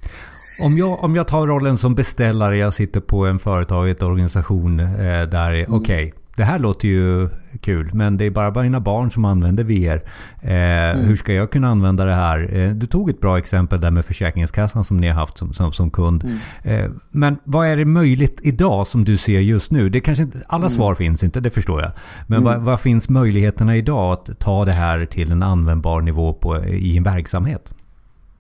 Om 0.62 0.79
jag, 0.79 1.05
om 1.05 1.16
jag 1.16 1.29
tar 1.29 1.46
rollen 1.46 1.79
som 1.79 1.94
beställare, 1.94 2.57
jag 2.59 2.74
sitter 2.74 3.00
på 3.00 3.26
en 3.26 3.38
företag, 3.38 3.90
ett 3.90 4.02
organisation 4.02 4.81
eh, 4.81 4.87
där, 5.29 5.52
mm. 5.52 5.74
okej. 5.74 6.07
Okay, 6.07 6.12
det 6.37 6.44
här 6.44 6.59
låter 6.59 6.88
ju 6.88 7.29
kul, 7.61 7.90
men 7.92 8.16
det 8.16 8.25
är 8.25 8.31
bara 8.31 8.62
mina 8.62 8.81
barn 8.81 9.11
som 9.11 9.25
använder 9.25 9.64
VR. 9.64 10.03
Eh, 10.42 10.51
mm. 10.53 11.05
Hur 11.05 11.16
ska 11.16 11.33
jag 11.33 11.51
kunna 11.51 11.68
använda 11.68 12.05
det 12.05 12.14
här? 12.14 12.57
Eh, 12.57 12.70
du 12.70 12.87
tog 12.87 13.11
ett 13.11 13.20
bra 13.20 13.38
exempel 13.38 13.81
där 13.81 13.90
med 13.90 14.05
Försäkringskassan 14.05 14.85
som 14.85 14.96
ni 14.96 15.07
har 15.07 15.14
haft 15.14 15.38
som, 15.38 15.53
som, 15.53 15.72
som 15.72 15.90
kund. 15.90 16.25
Mm. 16.64 16.85
Eh, 16.85 16.90
men 17.11 17.38
vad 17.44 17.66
är 17.66 17.77
det 17.77 17.85
möjligt 17.85 18.40
idag 18.42 18.87
som 18.87 19.05
du 19.05 19.16
ser 19.16 19.40
just 19.40 19.70
nu? 19.70 19.88
Det 19.88 20.01
kanske 20.01 20.25
inte, 20.25 20.38
alla 20.46 20.62
mm. 20.62 20.70
svar 20.70 20.94
finns 20.94 21.25
inte, 21.25 21.40
det 21.40 21.51
förstår 21.51 21.83
jag. 21.83 21.92
Men 22.27 22.44
vad, 22.44 22.55
mm. 22.55 22.64
vad, 22.64 22.81
finns 22.81 23.09
möjligheterna 23.09 23.77
idag 23.77 24.12
att 24.12 24.38
ta 24.38 24.64
det 24.64 24.72
här 24.72 25.07
till 25.07 25.33
en 25.33 25.42
användbar 25.42 26.01
nivå 26.01 26.33
på, 26.33 26.64
i 26.64 26.96
en 26.96 27.03
verksamhet? 27.03 27.75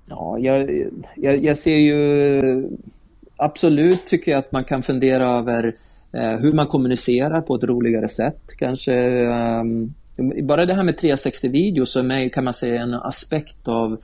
Ja, 0.08 0.38
jag, 0.38 0.70
jag, 1.16 1.44
jag 1.44 1.56
ser 1.58 1.76
ju 1.76 2.68
absolut 3.36 4.06
tycker 4.06 4.30
jag 4.32 4.38
att 4.38 4.52
man 4.52 4.64
kan 4.64 4.82
fundera 4.82 5.30
över 5.30 5.74
Eh, 6.12 6.40
hur 6.40 6.52
man 6.52 6.66
kommunicerar 6.66 7.40
på 7.40 7.54
ett 7.54 7.64
roligare 7.64 8.08
sätt. 8.08 8.40
Kanske 8.58 8.94
ehm, 8.94 9.94
bara 10.42 10.66
det 10.66 10.74
här 10.74 10.82
med 10.82 10.98
360-video 10.98 11.86
som 11.86 12.10
är, 12.10 12.28
kan 12.28 12.44
man 12.44 12.54
säga, 12.54 12.82
en 12.82 12.94
aspekt 12.94 13.68
av 13.68 14.00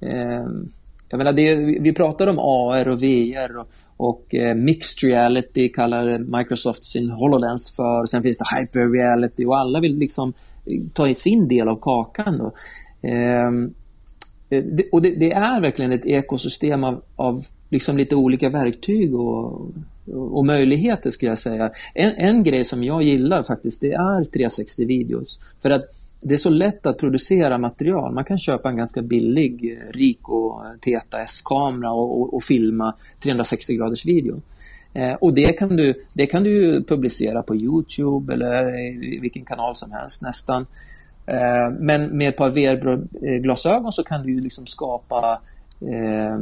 ehm, 0.00 0.68
jag 1.08 1.18
menar 1.18 1.32
det, 1.32 1.54
vi 1.56 1.92
pratar 1.92 2.26
om 2.26 2.38
AR 2.38 2.88
och 2.88 3.02
VR 3.02 3.56
och, 3.56 3.68
och 3.96 4.34
eh, 4.34 4.54
mixed 4.54 5.10
reality 5.10 5.68
kallar 5.68 6.38
Microsoft 6.38 6.84
sin 6.84 7.10
HoloLens 7.10 7.76
för. 7.76 8.06
Sen 8.06 8.22
finns 8.22 8.38
det 8.38 8.60
hyper 8.60 8.92
reality 8.92 9.44
och 9.44 9.58
alla 9.58 9.80
vill 9.80 9.98
liksom 9.98 10.32
ta 10.92 11.14
sin 11.14 11.48
del 11.48 11.68
av 11.68 11.76
kakan. 11.80 12.38
Då. 12.38 12.52
Ehm, 13.08 13.74
eh, 14.50 14.64
det, 14.64 14.88
och 14.92 15.02
det, 15.02 15.10
det, 15.10 15.32
är 15.32 15.60
verkligen 15.60 15.92
ett 15.92 16.06
ekosystem 16.06 16.84
av, 16.84 17.02
av 17.16 17.42
liksom 17.68 17.96
lite 17.96 18.16
olika 18.16 18.48
verktyg 18.48 19.14
och 19.14 19.68
och 20.12 20.46
möjligheter 20.46 21.10
skulle 21.10 21.30
jag 21.30 21.38
säga. 21.38 21.70
En, 21.94 22.14
en 22.16 22.42
grej 22.42 22.64
som 22.64 22.84
jag 22.84 23.02
gillar 23.02 23.42
faktiskt, 23.42 23.80
det 23.80 23.92
är 23.92 24.22
360-videos. 24.22 25.40
För 25.62 25.70
att 25.70 25.82
det 26.20 26.34
är 26.34 26.38
så 26.38 26.50
lätt 26.50 26.86
att 26.86 26.98
producera 26.98 27.58
material. 27.58 28.14
Man 28.14 28.24
kan 28.24 28.38
köpa 28.38 28.68
en 28.68 28.76
ganska 28.76 29.02
billig 29.02 29.78
Rico 29.90 30.60
TETA-S-kamera 30.80 31.92
och, 31.92 32.20
och, 32.20 32.34
och, 32.34 32.42
filma 32.42 32.94
360 33.22 33.74
graders 33.76 34.06
video. 34.06 34.40
Eh, 34.94 35.14
och 35.14 35.34
det 35.34 35.52
kan, 35.52 35.76
du, 35.76 35.94
det 36.12 36.26
kan 36.26 36.44
du 36.44 36.84
publicera 36.84 37.42
på 37.42 37.56
Youtube 37.56 38.32
eller 38.32 38.78
i 39.14 39.18
vilken 39.22 39.44
kanal 39.44 39.74
som 39.74 39.92
helst 39.92 40.22
nästan. 40.22 40.66
Eh, 41.26 41.70
men 41.78 42.18
med 42.18 42.28
ett 42.28 42.36
par 42.36 42.50
VR-glasögon 42.50 43.92
så 43.92 44.02
kan 44.02 44.26
du 44.26 44.40
liksom 44.40 44.66
skapa 44.66 45.40
eh, 45.80 46.34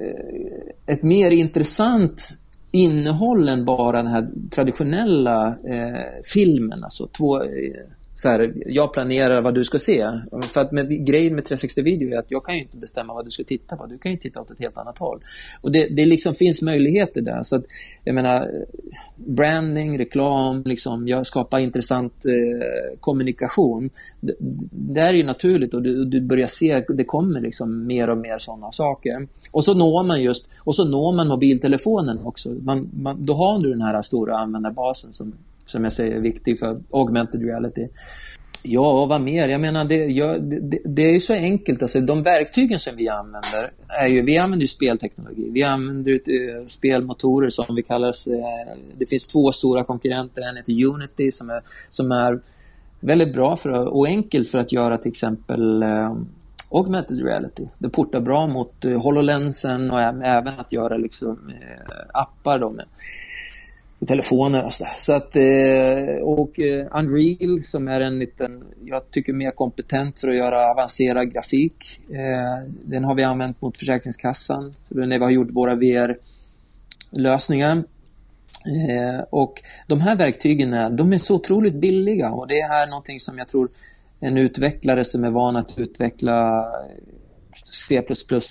eh, 0.00 0.62
ett 0.86 1.02
mer 1.02 1.30
intressant 1.30 2.38
innehåll 2.72 3.48
än 3.48 3.64
bara 3.64 4.02
den 4.02 4.06
här 4.06 4.28
traditionella 4.50 5.46
eh, 5.48 6.22
filmen. 6.34 6.84
Alltså 6.84 7.06
två, 7.06 7.42
eh, 7.42 7.48
så 8.14 8.28
här, 8.28 8.52
jag 8.66 8.92
planerar 8.92 9.42
vad 9.42 9.54
du 9.54 9.64
ska 9.64 9.78
se. 9.78 10.08
För 10.42 10.60
att 10.60 10.72
med, 10.72 11.06
grejen 11.06 11.34
med 11.34 11.44
360-video 11.44 12.12
är 12.12 12.18
att 12.18 12.30
jag 12.30 12.44
kan 12.44 12.54
ju 12.54 12.60
inte 12.60 12.76
bestämma 12.76 13.14
vad 13.14 13.24
du 13.24 13.30
ska 13.30 13.44
titta 13.44 13.76
på. 13.76 13.86
Du 13.86 13.98
kan 13.98 14.12
ju 14.12 14.18
titta 14.18 14.40
åt 14.40 14.50
ett 14.50 14.58
helt 14.58 14.78
annat 14.78 14.98
håll. 14.98 15.20
Och 15.60 15.72
det, 15.72 15.88
det 15.96 16.06
liksom 16.06 16.34
finns 16.34 16.62
möjligheter 16.62 17.20
där. 17.20 17.42
Så 17.42 17.56
att, 17.56 17.64
jag 18.04 18.14
menar, 18.14 18.50
branding, 19.16 19.98
reklam, 19.98 20.62
liksom, 20.64 21.08
jag 21.08 21.26
skapar 21.26 21.58
intressant 21.58 22.24
eh, 22.26 22.98
kommunikation. 23.00 23.90
Det, 24.20 24.34
det, 24.70 25.00
är 25.00 25.12
ju 25.12 25.24
naturligt 25.24 25.74
och 25.74 25.82
du, 25.82 26.04
du 26.04 26.20
börjar 26.20 26.46
se, 26.46 26.84
det 26.88 27.04
kommer 27.04 27.40
liksom 27.40 27.86
mer 27.86 28.10
och 28.10 28.18
mer 28.18 28.38
sådana 28.38 28.70
saker. 28.70 29.26
Och 29.52 29.64
så 29.64 29.74
når 29.74 30.04
man 30.04 30.22
just, 30.22 30.50
och 30.58 30.74
så 30.74 30.84
når 30.84 31.12
man 31.12 31.28
mobiltelefonen 31.28 32.18
också. 32.24 32.48
Man, 32.48 32.90
man, 32.92 33.24
då 33.24 33.34
har 33.34 33.58
du 33.58 33.70
den 33.70 33.82
här 33.82 34.02
stora 34.02 34.38
användarbasen 34.38 35.12
som 35.12 35.32
som 35.72 35.84
jag 35.84 35.92
säger 35.92 36.16
är 36.16 36.20
viktig 36.20 36.58
för 36.58 36.78
augmented 36.90 37.42
reality. 37.42 37.86
Ja, 38.64 39.06
vad 39.06 39.20
mer? 39.20 39.48
Jag 39.48 39.60
menar, 39.60 39.84
det, 39.84 39.94
jag, 39.94 40.42
det, 40.42 40.78
det, 40.84 41.02
är 41.02 41.20
så 41.20 41.34
enkelt. 41.34 41.82
Alltså, 41.82 42.00
de 42.00 42.22
verktygen 42.22 42.78
som 42.78 42.96
vi 42.96 43.08
använder 43.08 43.70
är 43.88 44.06
ju, 44.06 44.22
vi 44.22 44.38
använder 44.38 44.62
ju 44.62 44.68
spelteknologi. 44.68 45.50
Vi 45.50 45.62
använder 45.62 46.12
uh, 46.12 46.66
spelmotorer 46.66 47.48
som 47.48 47.74
vi 47.74 47.82
kallar 47.82 48.12
uh, 48.30 48.34
eh, 48.34 48.76
Det 48.98 49.06
finns 49.06 49.26
två 49.26 49.52
stora 49.52 49.84
konkurrenter. 49.84 50.42
En 50.42 50.56
heter 50.56 50.84
Unity 50.84 51.30
som 51.30 51.50
är, 51.50 51.62
som 51.88 52.12
är 52.12 52.40
väldigt 53.00 53.32
bra 53.32 53.56
för, 53.56 53.70
och 53.70 54.06
enkelt 54.06 54.48
för 54.48 54.58
att 54.58 54.72
göra 54.72 54.98
till 54.98 55.10
exempel 55.10 55.82
uh, 55.82 56.16
augmented 56.72 57.24
reality. 57.24 57.66
Det 57.78 57.88
portar 57.88 58.20
bra 58.20 58.46
mot 58.46 58.84
eh, 58.84 59.02
HoloLensen 59.02 59.90
och 59.90 60.00
även 60.00 60.58
att 60.58 60.72
göra 60.72 60.96
liksom, 60.96 61.38
eh, 61.48 61.80
appar. 62.12 62.58
Då 62.58 62.70
med, 62.70 62.84
telefoner 64.06 64.64
och 64.64 64.72
sådär. 64.72 64.92
Så 64.96 65.14
att, 65.14 65.36
eh, 65.36 65.42
och 66.22 66.58
Unreal 66.90 67.64
som 67.64 67.88
är 67.88 68.00
en 68.00 68.18
liten, 68.18 68.64
jag 68.84 69.10
tycker 69.10 69.32
mer 69.32 69.50
kompetent 69.50 70.18
för 70.18 70.28
att 70.28 70.36
göra 70.36 70.70
avancerad 70.70 71.32
grafik. 71.32 72.00
Den 72.84 73.04
har 73.04 73.14
vi 73.14 73.22
använt 73.22 73.62
mot 73.62 73.78
Försäkringskassan 73.78 74.72
när 74.88 75.18
vi 75.18 75.24
har 75.24 75.30
gjort 75.30 75.50
våra 75.50 75.74
VR-lösningar. 75.74 77.84
Och 79.30 79.62
de 79.86 80.00
här 80.00 80.16
verktygen 80.16 80.96
de 80.96 81.12
är 81.12 81.18
så 81.18 81.34
otroligt 81.34 81.74
billiga 81.74 82.30
och 82.30 82.48
det 82.48 82.60
är 82.60 82.86
någonting 82.86 83.20
som 83.20 83.38
jag 83.38 83.48
tror 83.48 83.68
en 84.22 84.38
utvecklare 84.38 85.04
som 85.04 85.24
är 85.24 85.30
van 85.30 85.56
att 85.56 85.78
utveckla 85.78 86.66
C++ 87.72 88.02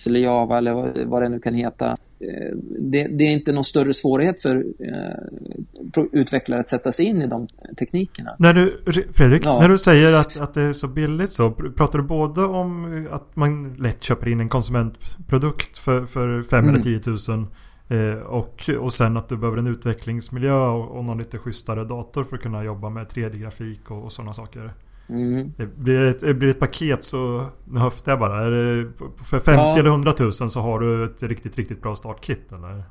eller 0.07 0.19
Java 0.19 0.57
eller 0.57 1.05
vad 1.05 1.21
det 1.21 1.29
nu 1.29 1.39
kan 1.39 1.53
heta 1.53 1.95
Eh, 2.21 2.57
det, 2.79 3.07
det, 3.07 3.23
är 3.23 3.31
inte 3.31 3.51
någon 3.51 3.63
större 3.63 3.93
svårighet 3.93 4.41
för 4.41 4.55
eh, 4.79 6.03
utvecklare 6.12 6.60
att 6.60 6.69
sätta 6.69 6.91
sig 6.91 7.05
in 7.05 7.21
i 7.21 7.27
de 7.27 7.47
teknikerna. 7.79 8.36
När 8.39 8.53
du, 8.53 8.81
Fredrik, 9.13 9.45
ja. 9.45 9.60
när 9.60 9.69
du 9.69 9.77
säger 9.77 10.19
att, 10.19 10.39
att 10.39 10.53
det 10.53 10.62
är 10.62 10.71
så 10.71 10.88
billigt 10.88 11.31
så 11.31 11.51
pratar 11.51 11.99
du 11.99 12.05
både 12.05 12.43
om 12.43 13.07
att 13.12 13.36
man 13.36 13.73
lätt 13.73 14.03
köper 14.03 14.27
in 14.27 14.39
en 14.39 14.49
konsumentprodukt 14.49 15.77
för, 15.77 16.05
för 16.05 16.43
5 16.43 16.60
mm. 16.60 16.75
eller 16.75 16.84
10 16.84 16.99
000 17.29 17.47
eh, 17.88 18.21
och, 18.21 18.69
och 18.79 18.93
sen 18.93 19.17
att 19.17 19.29
du 19.29 19.38
behöver 19.38 19.57
en 19.57 19.67
utvecklingsmiljö 19.67 20.65
och, 20.65 20.97
och 20.97 21.05
någon 21.05 21.17
lite 21.17 21.38
schysstare 21.38 21.84
dator 21.86 22.23
för 22.23 22.36
att 22.36 22.41
kunna 22.41 22.63
jobba 22.63 22.89
med 22.89 23.07
3D-grafik 23.07 23.91
och, 23.91 24.03
och 24.03 24.12
sådana 24.12 24.34
saker. 24.34 24.73
Mm. 25.12 25.54
Blir, 25.78 25.97
det 26.00 26.10
ett, 26.10 26.19
blir 26.19 26.47
det 26.47 26.50
ett 26.50 26.60
paket 26.60 27.04
så, 27.04 27.45
nu 27.71 27.80
höftar 27.80 28.12
jag 28.12 28.19
bara, 28.19 28.50
det, 28.50 28.91
för 29.30 29.39
50 29.39 29.52
ja. 29.52 29.80
eller 29.80 29.89
100 29.89 30.13
000 30.19 30.34
så 30.34 30.60
har 30.60 30.80
du 30.80 31.06
ett 31.06 31.24
riktigt, 31.24 31.58
riktigt 31.58 31.82
bra 31.82 31.95
startkit 31.95 32.52
eller? 32.52 32.84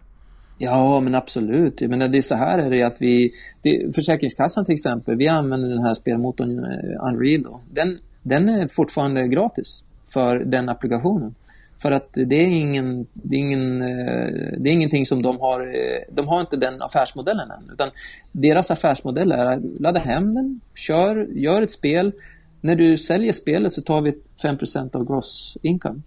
Ja, 0.59 1.00
men 1.00 1.14
absolut. 1.14 1.80
Jag 1.80 1.90
menar, 1.90 2.09
det 2.09 2.18
är 2.18 2.22
så 2.22 2.35
här 2.35 2.59
är 2.59 2.70
det 2.70 2.83
att 2.83 2.96
vi... 3.00 3.33
Det, 3.62 3.94
Försäkringskassan 3.94 4.64
till 4.64 4.72
exempel, 4.72 5.16
vi 5.16 5.28
använder 5.28 5.68
den 5.68 5.83
här 5.83 5.94
spelmotorn 5.94 6.59
uh, 6.59 7.09
Unreal. 7.09 7.42
Då. 7.42 7.61
Den, 7.70 7.98
den 8.22 8.48
är 8.48 8.68
fortfarande 8.68 9.28
gratis 9.28 9.85
för 10.14 10.38
den 10.38 10.68
applikationen. 10.68 11.35
För 11.82 11.92
att 11.92 12.08
det 12.12 12.36
är, 12.36 12.46
ingen, 12.46 13.06
det, 13.12 13.36
är 13.36 13.40
ingen, 13.40 13.82
eh, 13.82 14.58
det 14.58 14.70
är 14.70 14.72
ingenting 14.72 15.06
som 15.06 15.22
de 15.22 15.40
har... 15.40 15.60
Eh, 15.60 16.14
de 16.14 16.28
har 16.28 16.40
inte 16.40 16.56
den 16.56 16.82
affärsmodellen 16.82 17.50
än. 17.50 17.70
Utan 17.72 17.90
deras 18.32 18.70
affärsmodell 18.70 19.32
är 19.32 19.46
att 19.46 19.60
ladda 19.80 20.00
hem 20.00 20.32
den, 20.32 20.60
kör, 20.74 21.28
gör 21.34 21.62
ett 21.62 21.70
spel. 21.70 22.12
När 22.60 22.76
du 22.76 22.96
säljer 22.96 23.32
spelet 23.32 23.72
så 23.72 23.82
tar 23.82 24.00
vi 24.00 24.14
5% 24.44 24.96
av 24.96 25.06
gross 25.06 25.58
income. 25.62 26.00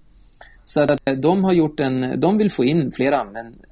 Så 0.66 0.82
att 0.82 1.10
eh, 1.10 1.16
de 1.16 1.44
har 1.44 1.54
gjort 1.54 1.80
en... 1.80 2.20
De 2.20 2.38
vill 2.38 2.52
få 2.52 2.64
in 2.64 2.92
fler 2.92 3.26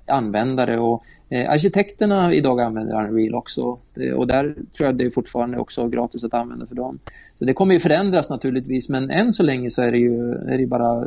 användare 0.06 0.80
och 0.80 1.04
eh, 1.30 1.50
arkitekterna 1.50 2.34
idag 2.34 2.62
använder 2.62 3.08
Unreal 3.08 3.36
också. 3.36 3.78
Och 4.16 4.28
där 4.28 4.56
tror 4.78 4.88
jag 4.88 4.98
det 4.98 5.06
är 5.06 5.10
fortfarande 5.10 5.58
också 5.58 5.88
gratis 5.88 6.24
att 6.24 6.34
använda 6.34 6.66
för 6.66 6.76
dem. 6.76 7.00
Så 7.40 7.46
det 7.46 7.54
kommer 7.54 7.74
ju 7.74 7.80
förändras 7.80 8.30
naturligtvis 8.30 8.90
men 8.90 9.10
än 9.12 9.34
så 9.34 9.44
länge 9.44 9.70
så 9.70 9.82
är 9.82 9.92
det 9.92 9.98
ju 9.98 10.32
är 10.32 10.58
det 10.58 10.68
bara 10.68 11.06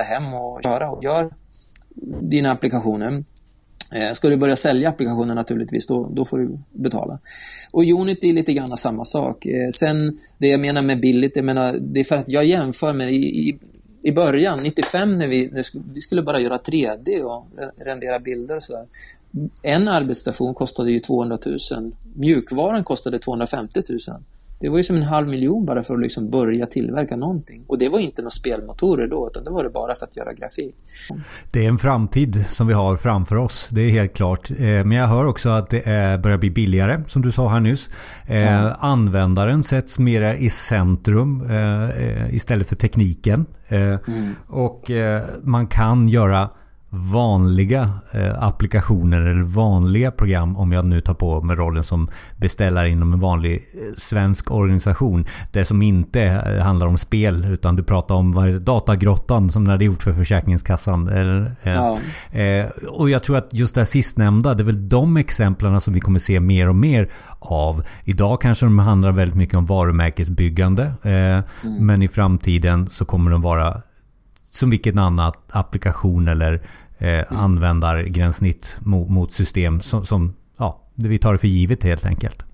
hem 0.00 0.34
och 0.34 0.62
köra 0.62 0.90
och 0.90 1.04
gör 1.04 1.30
dina 2.20 2.50
applikationer. 2.50 3.24
Eh, 3.94 4.12
ska 4.12 4.28
du 4.28 4.36
börja 4.36 4.56
sälja 4.56 4.88
applikationer 4.88 5.34
naturligtvis, 5.34 5.86
då, 5.86 6.08
då 6.12 6.24
får 6.24 6.38
du 6.38 6.58
betala. 6.70 7.18
Och 7.70 7.84
Unity 7.84 8.28
är 8.28 8.32
lite 8.32 8.52
grann 8.52 8.76
samma 8.76 9.04
sak. 9.04 9.46
Eh, 9.46 9.68
sen, 9.68 10.18
det 10.38 10.48
jag 10.48 10.60
menar 10.60 10.82
med 10.82 11.00
billigt, 11.00 11.36
jag 11.36 11.44
menar, 11.44 11.78
det 11.80 12.00
är 12.00 12.04
för 12.04 12.16
att 12.16 12.28
jag 12.28 12.44
jämför 12.44 12.92
med 12.92 13.12
i, 13.12 13.48
i, 13.48 13.58
i 14.02 14.12
början, 14.12 14.62
95, 14.62 15.18
när 15.18 15.26
vi, 15.26 15.50
när 15.50 15.92
vi 15.94 16.00
skulle 16.00 16.22
bara 16.22 16.40
göra 16.40 16.56
3D 16.56 17.22
och 17.22 17.46
rendera 17.76 18.18
bilder 18.18 18.56
och 18.56 18.62
sådär. 18.62 18.86
En 19.62 19.88
arbetsstation 19.88 20.54
kostade 20.54 20.92
ju 20.92 20.98
200 20.98 21.38
000. 21.72 21.92
Mjukvaran 22.14 22.84
kostade 22.84 23.18
250 23.18 23.82
000. 23.88 23.98
Det 24.62 24.68
var 24.68 24.76
ju 24.76 24.82
som 24.82 24.96
en 24.96 25.02
halv 25.02 25.28
miljon 25.28 25.66
bara 25.66 25.82
för 25.82 25.94
att 25.94 26.00
liksom 26.00 26.30
börja 26.30 26.66
tillverka 26.66 27.16
någonting. 27.16 27.64
Och 27.66 27.78
det 27.78 27.88
var 27.88 27.98
inte 27.98 28.22
några 28.22 28.30
spelmotorer 28.30 29.08
då, 29.08 29.28
utan 29.30 29.44
det 29.44 29.50
var 29.50 29.64
det 29.64 29.70
bara 29.70 29.94
för 29.94 30.06
att 30.06 30.16
göra 30.16 30.32
grafik. 30.32 30.74
Det 31.52 31.64
är 31.64 31.68
en 31.68 31.78
framtid 31.78 32.46
som 32.50 32.66
vi 32.66 32.72
har 32.72 32.96
framför 32.96 33.36
oss, 33.36 33.68
det 33.72 33.80
är 33.80 33.90
helt 33.90 34.14
klart. 34.14 34.50
Eh, 34.50 34.56
men 34.58 34.92
jag 34.92 35.06
hör 35.06 35.24
också 35.24 35.48
att 35.48 35.70
det 35.70 36.22
börjar 36.22 36.38
bli 36.38 36.50
billigare, 36.50 37.00
som 37.06 37.22
du 37.22 37.32
sa 37.32 37.48
här 37.48 37.60
nyss. 37.60 37.90
Ja. 38.28 38.74
Användaren 38.78 39.62
sätts 39.62 39.98
mer 39.98 40.34
i 40.34 40.50
centrum 40.50 41.50
eh, 41.50 42.34
istället 42.34 42.68
för 42.68 42.76
tekniken. 42.76 43.46
Mm. 43.68 44.34
Och 44.46 44.90
man 45.42 45.66
kan 45.66 46.08
göra 46.08 46.50
vanliga 46.94 47.90
eh, 48.12 48.42
applikationer 48.42 49.20
eller 49.20 49.42
vanliga 49.42 50.10
program 50.10 50.56
om 50.56 50.72
jag 50.72 50.86
nu 50.86 51.00
tar 51.00 51.14
på 51.14 51.40
mig 51.40 51.56
rollen 51.56 51.84
som 51.84 52.08
beställare 52.36 52.88
inom 52.88 53.12
en 53.12 53.20
vanlig 53.20 53.54
eh, 53.54 53.94
svensk 53.96 54.50
organisation. 54.50 55.26
Det 55.52 55.64
som 55.64 55.82
inte 55.82 56.22
eh, 56.22 56.64
handlar 56.64 56.86
om 56.86 56.98
spel 56.98 57.44
utan 57.44 57.76
du 57.76 57.82
pratar 57.82 58.14
om 58.14 58.58
datagrottan 58.62 59.50
som 59.50 59.64
när 59.64 59.78
det 59.78 59.84
är 59.84 59.86
gjort 59.86 60.02
för 60.02 60.12
Försäkringskassan. 60.12 61.10
Ja. 61.62 61.98
och 62.88 63.10
jag 63.10 63.22
tror 63.22 63.36
att 63.36 63.48
just 63.52 63.74
det 63.74 63.80
här 63.80 63.86
sistnämnda, 63.86 64.54
det 64.54 64.62
är 64.62 64.64
väl 64.64 64.88
de 64.88 65.16
exemplen 65.16 65.80
som 65.80 65.94
vi 65.94 66.00
kommer 66.00 66.18
se 66.18 66.40
mer 66.40 66.68
och 66.68 66.76
mer 66.76 67.08
av. 67.38 67.84
Idag 68.04 68.40
kanske 68.40 68.66
de 68.66 68.78
handlar 68.78 69.12
väldigt 69.12 69.36
mycket 69.36 69.54
om 69.54 69.66
varumärkesbyggande. 69.66 70.92
Mm. 71.02 71.42
Men 71.78 72.02
i 72.02 72.08
framtiden 72.08 72.88
så 72.88 73.04
kommer 73.04 73.30
de 73.30 73.42
vara 73.42 73.82
som 74.54 74.70
vilken 74.70 74.98
annan 74.98 75.32
applikation 75.50 76.28
eller 76.28 76.62
eh, 77.02 77.08
mm. 77.08 77.24
användargränssnitt 77.30 78.78
mot, 78.80 79.10
mot 79.10 79.32
system 79.32 79.80
som, 79.80 80.04
som 80.04 80.34
ja, 80.58 80.80
vi 80.94 81.18
tar 81.18 81.32
det 81.32 81.38
för 81.38 81.48
givet 81.48 81.84
helt 81.84 82.06
enkelt. 82.06 82.44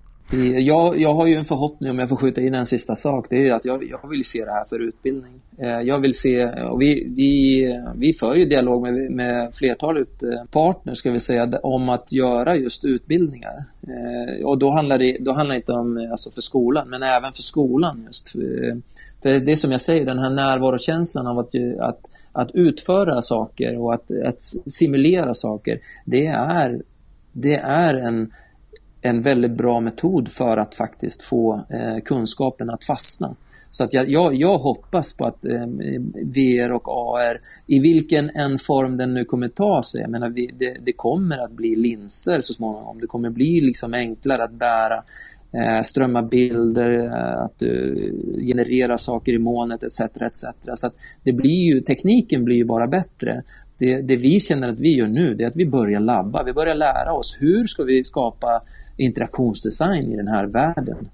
Jag, 0.59 0.99
jag 0.99 1.13
har 1.13 1.27
ju 1.27 1.35
en 1.35 1.45
förhoppning, 1.45 1.91
om 1.91 1.99
jag 1.99 2.09
får 2.09 2.15
skjuta 2.15 2.41
in 2.41 2.53
en 2.53 2.65
sista 2.65 2.95
sak, 2.95 3.25
det 3.29 3.47
är 3.47 3.53
att 3.53 3.65
jag, 3.65 3.83
jag 3.83 4.09
vill 4.09 4.25
se 4.25 4.45
det 4.45 4.51
här 4.51 4.65
för 4.65 4.79
utbildning. 4.79 5.31
Eh, 5.57 5.81
jag 5.81 5.99
vill 5.99 6.13
se, 6.13 6.45
och 6.45 6.81
vi, 6.81 7.07
vi, 7.15 7.65
vi 7.95 8.13
för 8.13 8.35
ju 8.35 8.45
dialog 8.45 8.81
med, 8.81 9.11
med 9.11 9.55
flertalet 9.55 10.23
eh, 10.23 10.43
partners, 10.51 10.97
ska 10.97 11.11
vi 11.11 11.19
säga, 11.19 11.59
om 11.63 11.89
att 11.89 12.11
göra 12.11 12.55
just 12.55 12.85
utbildningar. 12.85 13.63
Eh, 13.81 14.45
och 14.45 14.59
då 14.59 14.71
handlar 14.71 14.97
det, 14.97 15.17
då 15.19 15.31
handlar 15.31 15.53
det 15.53 15.59
inte 15.59 15.73
om 15.73 16.07
alltså 16.11 16.31
för 16.31 16.41
skolan, 16.41 16.89
men 16.89 17.03
även 17.03 17.33
för 17.33 17.41
skolan 17.41 18.03
just. 18.05 18.29
För 18.29 18.81
det 19.21 19.51
är 19.51 19.55
som 19.55 19.71
jag 19.71 19.81
säger, 19.81 20.05
den 20.05 20.19
här 20.19 20.29
närvarokänslan 20.29 21.27
av 21.27 21.39
att, 21.39 21.55
att, 21.79 21.99
att 22.31 22.51
utföra 22.53 23.21
saker 23.21 23.77
och 23.77 23.93
att, 23.93 24.11
att 24.25 24.41
simulera 24.65 25.33
saker, 25.33 25.79
det 26.05 26.25
är, 26.27 26.81
det 27.33 27.55
är 27.55 27.93
en, 27.93 28.33
en 29.01 29.21
väldigt 29.21 29.57
bra 29.57 29.79
metod 29.79 30.29
för 30.29 30.57
att 30.57 30.75
faktiskt 30.75 31.23
få 31.23 31.53
eh, 31.69 32.03
kunskapen 32.05 32.69
att 32.69 32.85
fastna. 32.85 33.35
Så 33.69 33.83
att 33.83 33.93
jag, 33.93 34.09
jag, 34.09 34.35
jag 34.35 34.57
hoppas 34.57 35.13
på 35.13 35.25
att 35.25 35.45
eh, 35.45 35.67
VR 36.23 36.71
och 36.71 36.87
AR, 36.87 37.41
i 37.67 37.79
vilken 37.79 38.29
en 38.29 38.57
form 38.57 38.97
den 38.97 39.13
nu 39.13 39.25
kommer 39.25 39.47
ta 39.47 39.83
sig, 39.83 40.01
jag 40.01 40.09
menar, 40.09 40.29
vi, 40.29 40.51
det, 40.57 40.77
det, 40.85 40.93
kommer 40.93 41.37
att 41.37 41.51
bli 41.51 41.75
linser 41.75 42.41
så 42.41 42.53
småningom, 42.53 42.99
det 43.01 43.07
kommer 43.07 43.29
bli 43.29 43.61
liksom 43.61 43.93
enklare 43.93 44.43
att 44.43 44.53
bära 44.53 45.03
strömma 45.83 46.23
bilder, 46.23 47.05
eh, 47.05 47.43
att 47.43 47.59
du 47.59 47.95
genererar 48.47 48.97
saker 48.97 49.33
i 49.33 49.37
molnet 49.37 49.83
etc. 49.83 50.01
etc. 50.01 50.43
Så 50.73 50.87
att 50.87 50.93
det 51.23 51.33
blir 51.33 51.63
ju, 51.73 51.81
tekniken 51.81 52.45
blir 52.45 52.55
ju 52.55 52.65
bara 52.65 52.87
bättre. 52.87 53.43
Det, 53.77 54.01
det, 54.01 54.15
vi 54.15 54.39
känner 54.39 54.69
att 54.69 54.79
vi 54.79 54.95
gör 54.95 55.07
nu, 55.07 55.33
det 55.33 55.43
är 55.43 55.47
att 55.47 55.55
vi 55.55 55.65
börjar 55.65 55.99
labba, 55.99 56.43
vi 56.43 56.53
börjar 56.53 56.75
lära 56.75 57.13
oss 57.13 57.37
hur 57.39 57.63
ska 57.63 57.83
vi 57.83 58.03
skapa 58.03 58.61
interaktionsdesign 58.97 60.13
i 60.13 60.15
den 60.15 60.27
här 60.27 60.45
världen. 60.45 61.09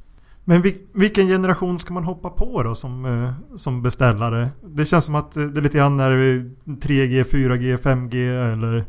Men 0.47 0.63
vilken 0.93 1.27
generation 1.27 1.77
ska 1.77 1.93
man 1.93 2.03
hoppa 2.03 2.29
på 2.29 2.63
då 2.63 2.75
som, 2.75 3.05
eh, 3.05 3.55
som 3.55 3.81
beställare? 3.81 4.49
Det 4.63 4.85
känns 4.85 5.05
som 5.05 5.15
att 5.15 5.31
det 5.31 5.59
är 5.59 5.61
lite 5.61 5.77
grann 5.77 5.99
är 5.99 6.11
3G, 6.65 7.23
4G, 7.23 7.77
5G 7.77 8.53
eller 8.53 8.85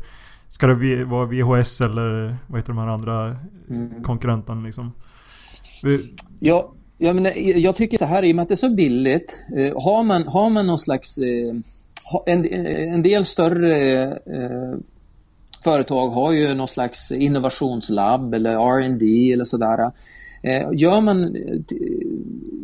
ska 0.47 0.67
det 0.67 1.05
vara 1.05 1.25
VHS 1.25 1.81
eller 1.81 2.37
vad 2.47 2.59
heter 2.59 2.73
de 2.73 2.77
här 2.77 2.87
andra 2.87 3.35
mm. 3.69 4.03
konkurrenterna 4.03 4.61
liksom? 4.61 4.91
Ja, 6.39 6.73
jag, 6.97 7.15
menar, 7.15 7.29
eh, 7.29 7.57
jag 7.57 7.75
tycker 7.75 7.97
så 7.97 8.05
här, 8.05 8.25
i 8.25 8.31
och 8.31 8.35
med 8.35 8.43
att 8.43 8.49
det 8.49 8.53
är 8.53 8.55
så 8.55 8.69
billigt, 8.69 9.43
eh, 9.57 9.83
har, 9.83 10.03
man, 10.03 10.27
har 10.27 10.49
man 10.49 10.67
någon 10.67 10.77
slags... 10.77 11.17
Eh, 11.17 11.55
en, 12.25 12.45
eh, 12.45 12.93
en 12.93 13.01
del 13.01 13.25
större 13.25 14.03
eh, 14.11 14.77
företag 15.63 16.09
har 16.09 16.31
ju 16.31 16.53
någon 16.53 16.67
slags 16.67 17.11
innovationslabb 17.11 18.33
eller 18.33 18.51
R&D 18.51 19.31
eller 19.33 19.43
sådär. 19.43 19.91
Eh, 20.43 20.67
gör 20.73 21.01
man, 21.01 21.23
eh, 21.23 21.59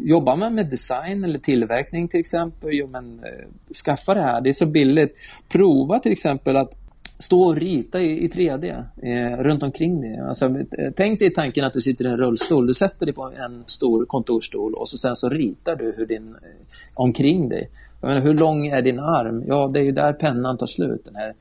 jobbar 0.04 0.36
man 0.36 0.56
med 0.56 0.70
design 0.70 1.24
eller 1.24 1.40
tillverkning 1.40 2.08
till 2.08 2.20
exempel, 2.20 2.70
jo, 2.74 2.88
men, 2.88 3.20
eh, 3.20 3.74
skaffa 3.86 4.14
det 4.14 4.22
här, 4.22 4.42
det 4.42 4.50
är 4.50 4.54
så 4.54 4.66
billigt. 4.66 5.16
Prova 5.52 6.00
till 6.00 6.12
exempel 6.12 6.58
att 6.58 6.83
stå 7.24 7.42
och 7.44 7.56
rita 7.56 8.02
i, 8.02 8.26
i 8.26 8.28
3D 8.28 8.86
eh, 9.02 9.44
runt 9.44 9.64
omkring 9.64 10.02
dig. 10.02 10.20
Alltså, 10.20 10.46
eh, 10.46 10.92
tänk 10.96 11.20
dig 11.20 11.34
tanken 11.34 11.66
att 11.66 11.74
du 11.74 11.82
sitter 11.82 12.06
i 12.06 12.08
en 12.08 12.18
rullstol. 12.18 12.68
Du 12.68 12.74
sätter 12.74 13.06
dig 13.06 13.16
på 13.16 13.24
en 13.24 13.64
stor 13.66 14.06
kontorsstol 14.06 14.74
och 14.74 14.90
så 14.90 14.98
sen 14.98 15.16
så 15.16 15.30
ritar 15.30 15.76
du 15.76 15.94
hur 15.98 16.06
din, 16.06 16.30
eh, 16.30 16.80
omkring 16.94 17.50
dig. 17.50 17.70
Jag 18.02 18.08
menar, 18.08 18.22
hur 18.22 18.38
lång 18.38 18.68
är 18.68 18.82
din 18.82 19.00
arm? 19.00 19.44
Ja, 19.48 19.72
det 19.74 19.80
är 19.80 19.84
ju 19.84 19.92
där 19.92 20.14
pennan 20.14 20.58
tar 20.58 20.68
slut, 20.68 21.10
det 21.12 21.20
här 21.20 21.34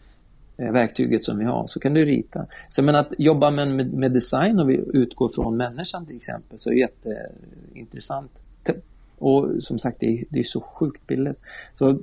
eh, 0.57 0.73
verktyget 0.73 1.25
som 1.25 1.38
vi 1.38 1.45
har. 1.45 1.66
Så 1.66 1.81
kan 1.81 1.95
du 1.95 2.05
rita. 2.05 2.47
Så 2.68 2.83
men 2.83 2.95
att 2.95 3.12
jobba 3.18 3.51
med, 3.51 3.92
med 3.92 4.12
design 4.12 4.61
och 4.61 4.71
vi 4.71 4.85
utgår 4.92 5.29
från 5.35 5.57
människan 5.57 6.07
till 6.07 6.16
exempel 6.16 6.59
så 6.59 6.71
är 6.71 6.75
det 6.75 6.81
jätteintressant. 6.81 8.31
Och 9.18 9.49
som 9.61 9.79
sagt, 9.79 10.01
det 10.01 10.07
är, 10.07 10.25
det 10.29 10.38
är 10.38 10.45
så 10.45 10.61
sjukt 10.61 11.07
billigt. 11.07 11.40
Så 11.75 11.99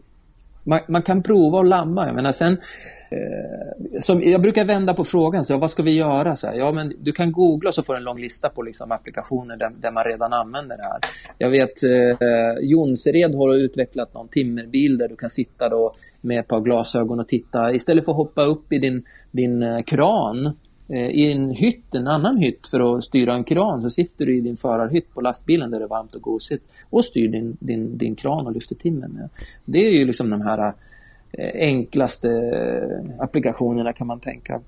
man, 0.64 0.80
man 0.88 1.02
kan 1.02 1.24
prova 1.24 1.58
och 1.58 1.66
lamma. 1.66 2.08
Jag 2.08 2.16
menar, 2.16 2.32
sen 2.32 2.58
Eh, 2.58 2.99
Eh, 3.12 4.00
som, 4.00 4.22
jag 4.22 4.42
brukar 4.42 4.66
vända 4.66 4.94
på 4.94 5.04
frågan, 5.04 5.46
så, 5.46 5.58
vad 5.58 5.72
ska 5.72 5.84
vi 5.84 5.96
göra? 5.96 6.36
Så 6.36 6.48
här, 6.48 6.56
ja, 6.56 6.72
men 6.72 6.94
du 7.00 7.12
kan 7.12 7.32
googla 7.32 7.72
så 7.72 7.84
får 7.84 7.94
du 7.94 7.98
en 7.98 8.04
lång 8.04 8.20
lista 8.20 8.50
på 8.50 8.62
liksom, 8.62 8.92
applikationer 8.92 9.58
där, 9.58 9.72
där 9.82 9.92
man 9.92 10.04
redan 10.04 10.34
använder 10.34 10.78
det 10.78 10.84
här. 10.84 11.00
Jag 11.38 11.50
vet 11.50 11.84
eh, 11.84 12.70
Jonsered 12.70 13.36
har 13.36 13.56
utvecklat 13.56 14.14
någon 14.14 14.28
timmerbil 14.28 14.98
där 14.98 15.08
du 15.08 15.16
kan 15.16 15.30
sitta 15.30 15.70
då 15.70 15.94
med 16.22 16.40
ett 16.40 16.48
par 16.48 16.62
glasögon 16.62 17.20
och 17.20 17.28
titta. 17.28 17.74
Istället 17.74 18.06
för 18.06 18.12
att 18.12 18.18
hoppa 18.18 18.44
upp 18.44 18.74
i 18.74 18.78
din, 18.78 19.04
din 19.32 19.64
eh, 19.64 19.82
kran 19.82 20.46
eh, 20.90 21.08
i 21.08 21.32
en 21.32 21.50
hytt, 21.50 21.96
en 21.96 22.08
annan 22.08 22.38
hytt 22.38 22.68
för 22.68 22.98
att 22.98 23.04
styra 23.04 23.34
en 23.34 23.44
kran 23.44 23.82
så 23.82 23.90
sitter 23.90 24.26
du 24.26 24.38
i 24.38 24.42
din 24.42 24.56
förarhytt 24.56 25.14
på 25.14 25.22
lastbilen 25.22 25.72
där 25.72 25.80
det 25.80 25.86
är 25.86 25.90
varmt 25.90 26.16
och 26.16 26.22
gosigt 26.22 26.66
och 26.90 27.06
styr 27.06 27.28
din, 27.28 27.58
din, 27.60 27.98
din 27.98 28.16
kran 28.16 28.46
och 28.46 28.52
lyfter 28.52 28.76
timmer 28.76 29.08
med. 29.08 29.30
Det 29.66 29.88
är 29.88 29.92
ju 29.92 30.06
liksom 30.06 30.30
de 30.30 30.42
här 30.42 30.68
eh, 30.68 30.74
enklaste 31.54 32.30
applikationerna 33.20 33.94
kan 33.94 34.08
man 34.08 34.20
tänka. 34.20 34.62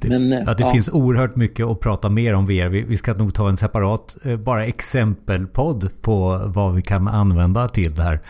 Det, 0.00 0.08
Men, 0.08 0.30
ja, 0.30 0.54
det 0.54 0.62
ja. 0.62 0.70
finns 0.70 0.88
oerhört 0.88 1.36
mycket 1.36 1.66
att 1.66 1.80
prata 1.80 2.08
mer 2.08 2.34
om 2.34 2.46
VR. 2.46 2.68
Vi, 2.68 2.82
vi 2.82 2.96
ska 2.96 3.14
nog 3.14 3.34
ta 3.34 3.48
en 3.48 3.56
separat, 3.56 4.16
eh, 4.24 4.36
bara 4.36 4.66
exempelpodd 4.66 5.90
på 6.02 6.42
vad 6.46 6.74
vi 6.74 6.82
kan 6.82 7.08
använda 7.08 7.68
till 7.68 7.94
det 7.94 8.02
här. 8.02 8.20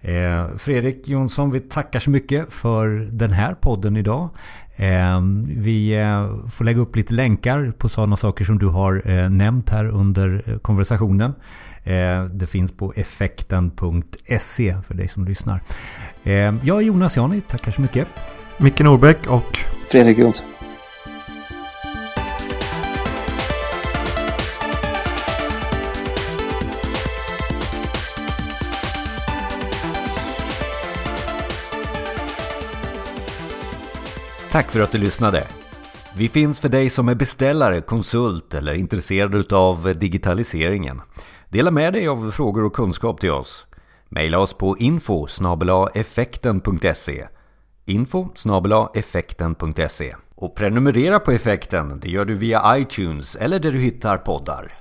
Eh, 0.00 0.56
Fredrik 0.58 1.08
Jonsson, 1.08 1.50
vi 1.50 1.60
tackar 1.60 2.00
så 2.00 2.10
mycket 2.10 2.52
för 2.52 2.88
den 3.12 3.30
här 3.32 3.54
podden 3.54 3.96
idag. 3.96 4.30
Eh, 4.76 5.20
vi 5.46 5.94
eh, 5.94 6.48
får 6.50 6.64
lägga 6.64 6.80
upp 6.80 6.96
lite 6.96 7.14
länkar 7.14 7.72
på 7.78 7.88
sådana 7.88 8.16
saker 8.16 8.44
som 8.44 8.58
du 8.58 8.66
har 8.66 9.10
eh, 9.10 9.30
nämnt 9.30 9.70
här 9.70 9.84
under 9.84 10.58
konversationen. 10.62 11.34
Eh, 11.84 12.24
det 12.24 12.46
finns 12.46 12.72
på 12.72 12.92
effekten.se 12.96 14.76
för 14.86 14.94
dig 14.94 15.08
som 15.08 15.24
lyssnar. 15.24 15.62
Eh, 16.22 16.32
jag 16.62 16.78
är 16.78 16.80
Jonas 16.80 17.16
Jani, 17.16 17.40
tackar 17.40 17.70
så 17.70 17.82
mycket. 17.82 18.08
Micke 18.58 18.80
Norbeck 18.80 19.26
och 19.30 19.58
Fredrik 19.88 20.18
Jonsson. 20.18 20.48
Tack 34.50 34.70
för 34.70 34.80
att 34.80 34.92
du 34.92 34.98
lyssnade. 34.98 35.46
Vi 36.16 36.28
finns 36.28 36.60
för 36.60 36.68
dig 36.68 36.90
som 36.90 37.08
är 37.08 37.14
beställare, 37.14 37.80
konsult 37.80 38.54
eller 38.54 38.74
intresserad 38.74 39.52
av 39.52 39.94
digitaliseringen. 39.98 41.00
Dela 41.48 41.70
med 41.70 41.92
dig 41.92 42.08
av 42.08 42.30
frågor 42.30 42.64
och 42.64 42.72
kunskap 42.72 43.20
till 43.20 43.30
oss. 43.30 43.66
Maila 44.08 44.38
oss 44.38 44.54
på 44.54 44.78
info 44.78 45.26
effekten.se 45.94 47.26
info 47.84 48.28
effekten.se 48.94 50.14
Och 50.34 50.54
prenumerera 50.54 51.18
på 51.18 51.30
effekten, 51.30 52.00
det 52.00 52.08
gör 52.08 52.24
du 52.24 52.34
via 52.34 52.78
iTunes 52.78 53.36
eller 53.36 53.58
där 53.58 53.72
du 53.72 53.78
hittar 53.78 54.16
poddar. 54.16 54.72